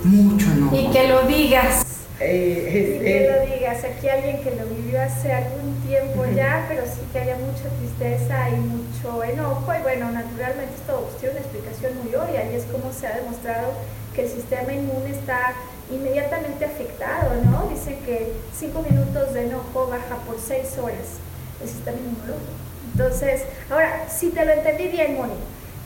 [0.04, 0.76] mucho enojo.
[0.76, 1.86] Y que lo digas.
[2.20, 6.84] Eh, y que lo digas, aquí alguien que lo vivió hace algún tiempo ya, pero
[6.84, 11.92] sí que haya mucha tristeza y mucho enojo, y bueno, naturalmente esto tiene una explicación
[12.04, 13.72] muy obvia, y es como se ha demostrado
[14.14, 15.54] que el sistema inmune está
[15.90, 17.68] inmediatamente afectado, ¿no?
[17.68, 21.18] Dicen que cinco minutos de enojo baja por seis horas
[21.60, 22.52] el sistema inmunológico.
[22.92, 25.32] Entonces, ahora, si te lo entendí bien, Moni,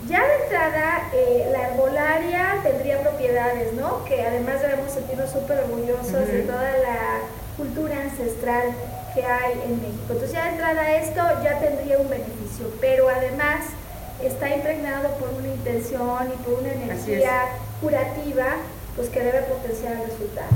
[0.09, 4.05] ya de entrada eh, la herbolaria tendría propiedades, ¿no?
[4.05, 7.21] Que además debemos sentirnos súper orgullosos de toda la
[7.57, 8.69] cultura ancestral
[9.15, 10.05] que hay en México.
[10.11, 13.65] Entonces ya de entrada esto ya tendría un beneficio, pero además
[14.23, 17.49] está impregnado por una intención y por una energía
[17.81, 18.47] curativa
[18.95, 20.49] pues que debe potenciar el resultado.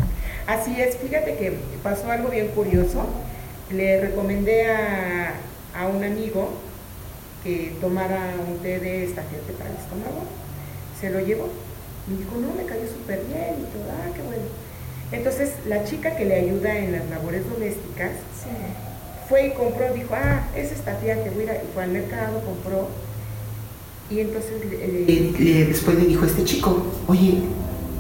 [0.47, 3.07] Así es, fíjate que pasó algo bien curioso.
[3.71, 5.35] Le recomendé a,
[5.75, 6.51] a un amigo
[7.43, 10.25] que tomara un té de esta gente para el estómago.
[11.01, 11.49] Se lo llevó.
[12.07, 14.43] Me dijo, no, me cayó súper bien y todo, ah, qué bueno.
[15.13, 18.13] Entonces, la chica que le ayuda en las labores domésticas
[19.29, 21.91] fue y compró, dijo, ah, es esta tía que voy a ir, y fue al
[21.91, 22.89] mercado, compró.
[24.11, 24.55] Y entonces
[25.69, 27.43] después le dijo a este chico, oye,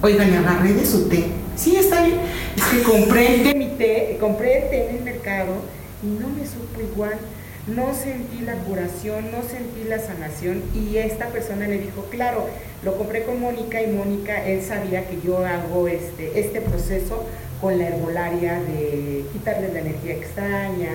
[0.02, 1.26] Oiga, le agarré de su té.
[1.56, 2.18] Sí, está bien.
[2.56, 5.56] Es que compré el té, mi té, compré el té en el mercado
[6.02, 7.18] y no me supo igual.
[7.66, 12.46] No sentí la curación, no sentí la sanación y esta persona le dijo, claro,
[12.82, 17.24] lo compré con Mónica y Mónica, él sabía que yo hago este, este proceso
[17.60, 20.90] con la herbolaria de quitarle la energía extraña,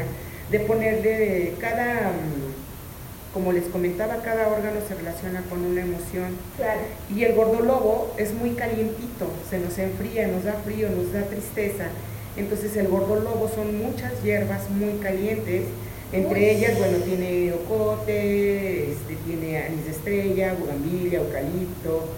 [0.49, 2.11] de ponerle cada
[3.35, 6.37] como les comentaba, cada órgano se relaciona con una emoción.
[6.55, 6.79] Claro.
[7.13, 11.87] Y el gordolobo es muy calientito, se nos enfría, nos da frío, nos da tristeza.
[12.37, 15.65] Entonces el gordolobo son muchas hierbas muy calientes,
[16.15, 22.09] entre ellas, bueno, tiene ocote, este, tiene anís de estrella, bugambilla, eucalipto,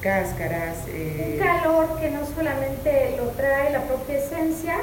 [0.00, 0.76] cáscaras.
[0.88, 4.76] Eh, Un calor que no solamente lo trae la propia esencia,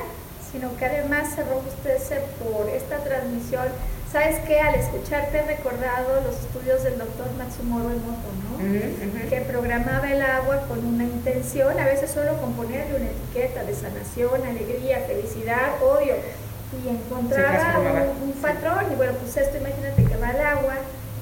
[0.52, 3.68] sino que además se robustece por esta transmisión
[4.16, 4.62] ¿Sabes qué?
[4.62, 9.30] Al escucharte he recordado los estudios del doctor Matsumoro Emoto, ¿no?
[9.30, 13.76] Que programaba el agua con una intención, a veces solo con ponerle una etiqueta de
[13.76, 16.14] sanación, alegría, felicidad, odio,
[16.84, 17.80] y encontraba
[18.24, 18.92] un, patrón.
[18.92, 20.76] Y bueno, pues esto, imagínate que va al agua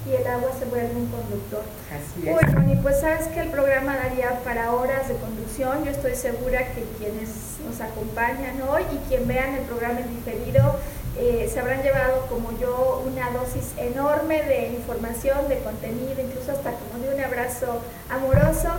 [0.06, 1.64] y el agua se vuelve un conductor.
[1.90, 2.34] Así es.
[2.34, 5.86] Bueno, y pues sabes que el programa daría para horas de conducción.
[5.86, 7.30] Yo estoy segura que quienes
[7.66, 10.76] nos acompañan hoy y quien vean el programa en diferido,
[11.18, 16.72] eh, se habrán llevado como yo una dosis enorme de información, de contenido, incluso hasta
[16.72, 18.70] como de un abrazo amoroso.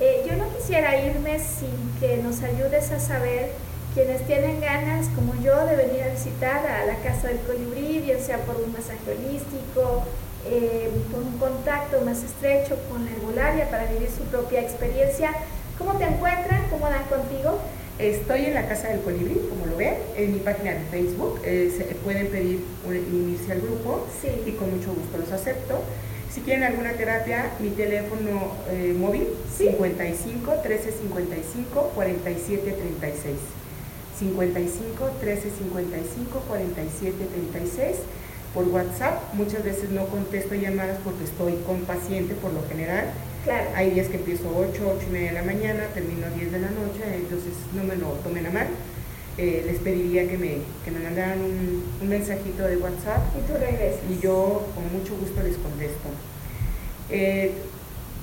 [0.00, 3.52] Eh, yo no quisiera irme sin que nos ayudes a saber
[3.94, 8.20] quienes tienen ganas, como yo, de venir a visitar a la Casa del Colibrí, bien
[8.20, 10.02] sea por un masaje holístico,
[10.46, 15.30] eh, por un contacto más estrecho con la herbolaria para vivir su propia experiencia.
[15.78, 16.68] ¿Cómo te encuentran?
[16.70, 17.60] ¿Cómo dan contigo?
[18.00, 21.40] Estoy en la Casa del Colibrí, como lo ven, en mi página de Facebook.
[21.44, 24.06] Eh, se pueden pedir unirse al grupo
[24.44, 25.78] y con mucho gusto los acepto.
[26.32, 33.63] Si quieren alguna terapia, mi teléfono eh, móvil 55 13 55 47 36.
[34.18, 37.96] 55 13 55 47 36
[38.54, 39.34] por WhatsApp.
[39.34, 43.06] Muchas veces no contesto llamadas porque estoy con paciente por lo general
[43.76, 46.70] hay días que empiezo 8, 8 y media de la mañana, termino 10 de la
[46.70, 48.66] noche, entonces no me lo tomen a mal.
[49.36, 53.20] Eh, les pediría que me, que me mandaran un, mensajito de WhatsApp.
[53.36, 54.00] Y tú regresas.
[54.08, 56.08] Y yo con mucho gusto les contesto.
[57.10, 57.52] Eh,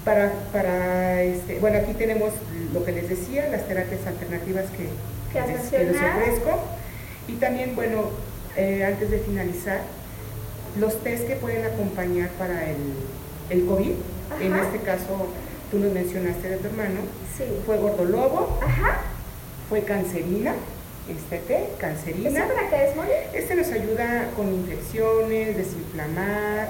[0.06, 2.32] para, para este, bueno, aquí tenemos
[2.74, 4.88] lo que les decía, las terapias alternativas que,
[5.32, 6.60] que, les, ofrezco.
[7.28, 8.10] Y también, bueno,
[8.56, 9.82] eh, antes de finalizar,
[10.80, 12.78] los test que pueden acompañar para el,
[13.50, 13.94] el COVID
[14.40, 15.28] en este caso
[15.70, 17.02] tú nos mencionaste de tu hermano,
[17.38, 17.44] sí.
[17.66, 19.02] fue gordolobo, Ajá.
[19.70, 20.54] fue cancerina,
[21.10, 22.30] este té, cancerina.
[22.30, 23.10] ¿Este para qué es, Moni?
[23.34, 26.70] Este nos ayuda con infecciones, desinflamar,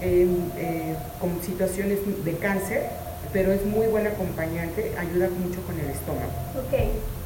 [0.00, 2.86] eh, con situaciones de cáncer,
[3.32, 6.32] pero es muy buen acompañante, ayuda mucho con el estómago.
[6.56, 7.19] Ok.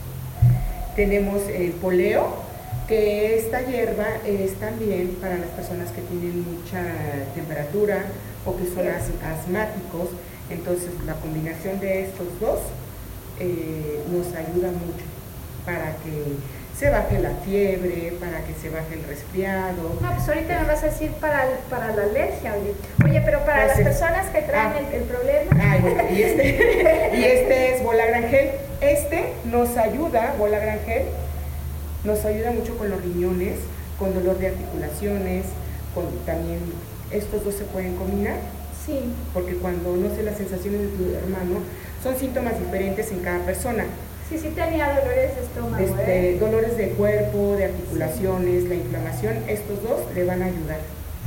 [0.97, 2.45] Tenemos el poleo,
[2.89, 6.83] que esta hierba es también para las personas que tienen mucha
[7.35, 8.05] temperatura,
[8.47, 10.11] o que son asmáticos.
[10.51, 12.61] Entonces la combinación de estos dos
[13.41, 15.05] eh, nos ayuda mucho
[15.65, 16.37] para que
[16.79, 19.97] se baje la fiebre, para que se baje el resfriado.
[20.01, 22.55] No, pues ahorita me vas a decir para, para la alergia,
[23.05, 23.23] oye.
[23.25, 24.95] pero para las personas que traen ah.
[24.95, 26.11] el, problema.
[26.11, 28.51] y, este, y este es Bola Grangel.
[28.85, 31.05] Este nos ayuda, bola grangel,
[32.05, 33.57] nos ayuda mucho con los riñones,
[33.99, 35.47] con dolor de articulaciones,
[35.95, 36.61] con también
[37.11, 38.37] estos dos se pueden combinar.
[38.85, 39.01] Sí.
[39.33, 41.61] Porque cuando no sé las sensaciones de tu hermano,
[42.03, 43.87] son síntomas diferentes en cada persona.
[44.29, 45.83] Sí, sí tenía dolores de estómago.
[45.83, 46.39] Este, ¿eh?
[46.39, 50.81] Dolores de cuerpo, de articulaciones, la inflamación, estos dos le van a ayudar.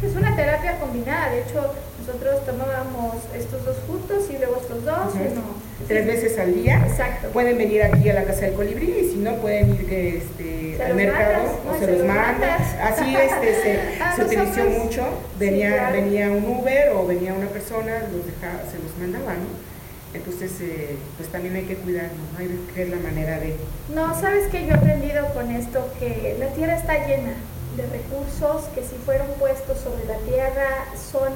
[0.03, 5.15] Es una terapia combinada, de hecho nosotros tomábamos estos dos juntos y luego estos dos.
[5.15, 5.66] uno.
[5.87, 6.83] Tres veces al día.
[6.87, 7.29] Exacto.
[7.29, 10.83] Pueden venir aquí a la Casa del Colibrí y si no pueden ir que, este,
[10.83, 12.61] al mercado o se, los mandas.
[12.81, 15.05] Así este, se, Ah, se utilizó nosotros- mucho.
[15.39, 15.93] Venía, Sí, claro.
[15.95, 19.67] venía un Uber o venía una persona, los dejaba, se los mandaba, ¿no?
[20.13, 22.39] Entonces, eh, pues también hay que cuidarnos, ¿no?
[22.39, 23.55] hay que ver la manera de...
[23.93, 27.33] No, sabes que yo he aprendido con esto que la tierra está llena
[27.75, 31.33] de recursos que si fueron puestos sobre la tierra son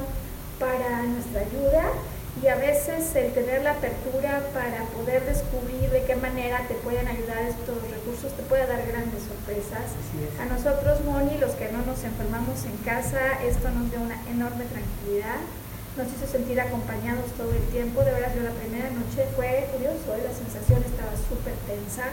[0.58, 1.84] para nuestra ayuda
[2.40, 7.08] y a veces el tener la apertura para poder descubrir de qué manera te pueden
[7.08, 9.92] ayudar estos recursos te puede dar grandes sorpresas.
[10.40, 14.64] A nosotros, Moni, los que no nos enfermamos en casa, esto nos dio una enorme
[14.66, 15.44] tranquilidad,
[15.98, 18.04] nos hizo sentir acompañados todo el tiempo.
[18.04, 20.24] De veras, yo la primera noche fue curioso, ¿eh?
[20.24, 22.08] la sensación estaba súper tensa.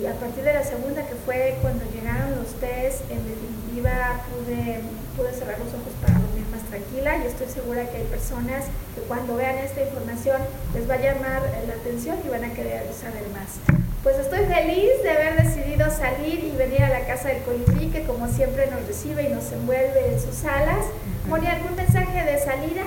[0.00, 4.80] Y a partir de la segunda, que fue cuando llegaron los test, en definitiva pude,
[5.16, 9.00] pude cerrar los ojos para dormir más tranquila y estoy segura que hay personas que
[9.08, 10.40] cuando vean esta información
[10.74, 13.60] les va a llamar la atención y van a querer saber más.
[14.02, 18.04] Pues estoy feliz de haber decidido salir y venir a la casa del colibrí, que
[18.04, 20.86] como siempre nos recibe y nos envuelve en sus alas.
[21.28, 22.82] Moni, ¿algún mensaje de salida?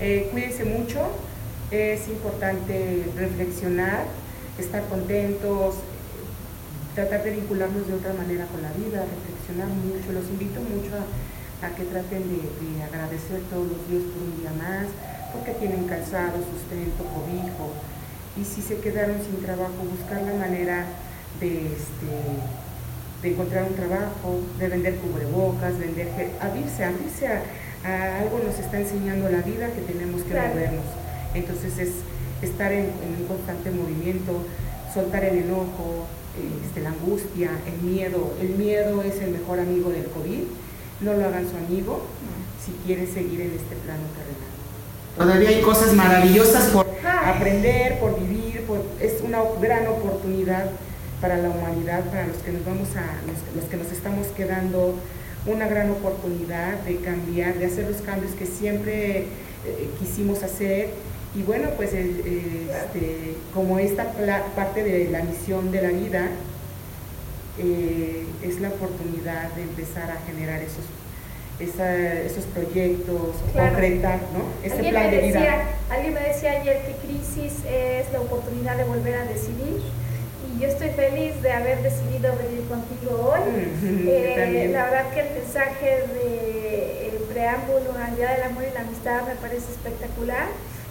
[0.00, 1.00] Eh, cuídense mucho,
[1.70, 4.04] es importante reflexionar,
[4.58, 5.76] estar contentos,
[6.94, 10.12] tratar de vincularnos de otra manera con la vida, reflexionar mucho.
[10.12, 14.36] Los invito mucho a, a que traten de, de agradecer todos los días por un
[14.40, 14.86] día más,
[15.32, 17.72] porque tienen calzado, sustento, cobijo.
[18.36, 20.84] Y si se quedaron sin trabajo, buscar la manera
[21.40, 22.12] de, este,
[23.22, 26.08] de encontrar un trabajo, de vender cubrebocas, vender
[26.40, 27.42] abrirse, abrirse a,
[27.84, 30.48] a algo nos está enseñando la vida que tenemos que Claro.
[30.54, 30.84] movernos.
[31.34, 31.90] Entonces es
[32.42, 34.44] estar en, en un constante movimiento,
[34.92, 36.06] soltar el enojo,
[36.64, 38.34] este, la angustia, el miedo.
[38.40, 40.42] El miedo es el mejor amigo del COVID.
[41.00, 42.02] No lo hagan su amigo
[42.64, 44.52] si quieren seguir en este plano terrenal.
[45.18, 50.70] Todavía hay cosas maravillosas por aprender, por vivir, por- es una gran oportunidad
[51.20, 54.94] para la humanidad, para los que nos vamos a, los, los que nos estamos quedando,
[55.46, 59.18] una gran oportunidad de cambiar, de hacer los cambios que siempre
[59.66, 60.90] eh, quisimos hacer.
[61.34, 64.04] Y bueno, pues este, como esta
[64.54, 66.28] parte de la misión de la vida,
[67.58, 70.84] eh, es la oportunidad de empezar a generar esos,
[71.60, 73.70] esa- esos proyectos, Claro.
[73.72, 74.44] concretar ¿no?
[74.62, 75.38] ese Alguien plan me, de vida.
[75.40, 79.80] decía, alguien me decía ayer que crisis es la oportunidad de volver a decidir
[80.54, 83.40] y yo estoy feliz de haber decidido venir contigo hoy.
[83.40, 88.74] Mm, Eh, la verdad que el mensaje de el preámbulo al Día del Amor y
[88.74, 90.46] la Amistad me parece espectacular.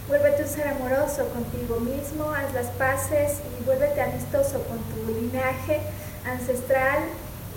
[0.08, 5.80] Vuélvete un ser amoroso contigo mismo, haz las paces y vuélvete amistoso con tu linaje
[6.26, 7.04] ancestral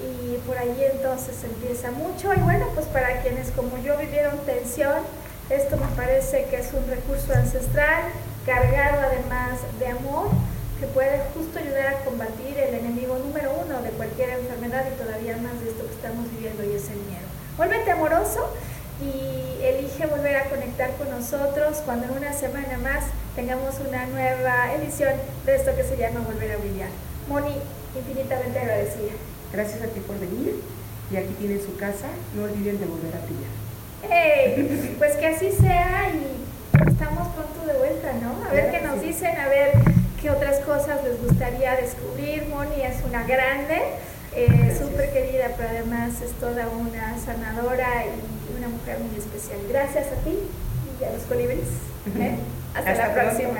[0.01, 5.01] y por ahí entonces empieza mucho y bueno pues para quienes como yo vivieron tensión
[5.49, 8.03] esto me parece que es un recurso ancestral
[8.45, 10.27] cargado además de amor
[10.79, 15.37] que puede justo ayudar a combatir el enemigo número uno de cualquier enfermedad y todavía
[15.37, 17.25] más de esto que estamos viviendo y es el miedo.
[17.57, 18.49] Vuélvete amoroso
[19.01, 24.73] y elige volver a conectar con nosotros cuando en una semana más tengamos una nueva
[24.73, 25.13] edición
[25.45, 26.89] de esto que se llama Volver a Brillar.
[27.27, 27.55] Moni,
[27.95, 29.13] infinitamente agradecida.
[29.51, 30.61] Gracias a ti por venir
[31.11, 33.51] y aquí tienen su casa, no olviden de volver a brillar.
[34.09, 34.95] ¡Hey!
[34.97, 38.45] Pues que así sea y estamos pronto de vuelta, ¿no?
[38.49, 39.73] A ver qué nos dicen, a ver
[40.21, 42.47] qué otras cosas les gustaría descubrir.
[42.47, 43.81] Moni es una grande,
[44.35, 49.59] eh, súper querida, pero además es toda una sanadora y una mujer muy especial.
[49.69, 50.37] Gracias a ti
[50.99, 51.67] y a los colibríes.
[52.19, 52.35] ¿eh?
[52.75, 53.31] Hasta, Hasta la pronto.
[53.37, 53.59] próxima.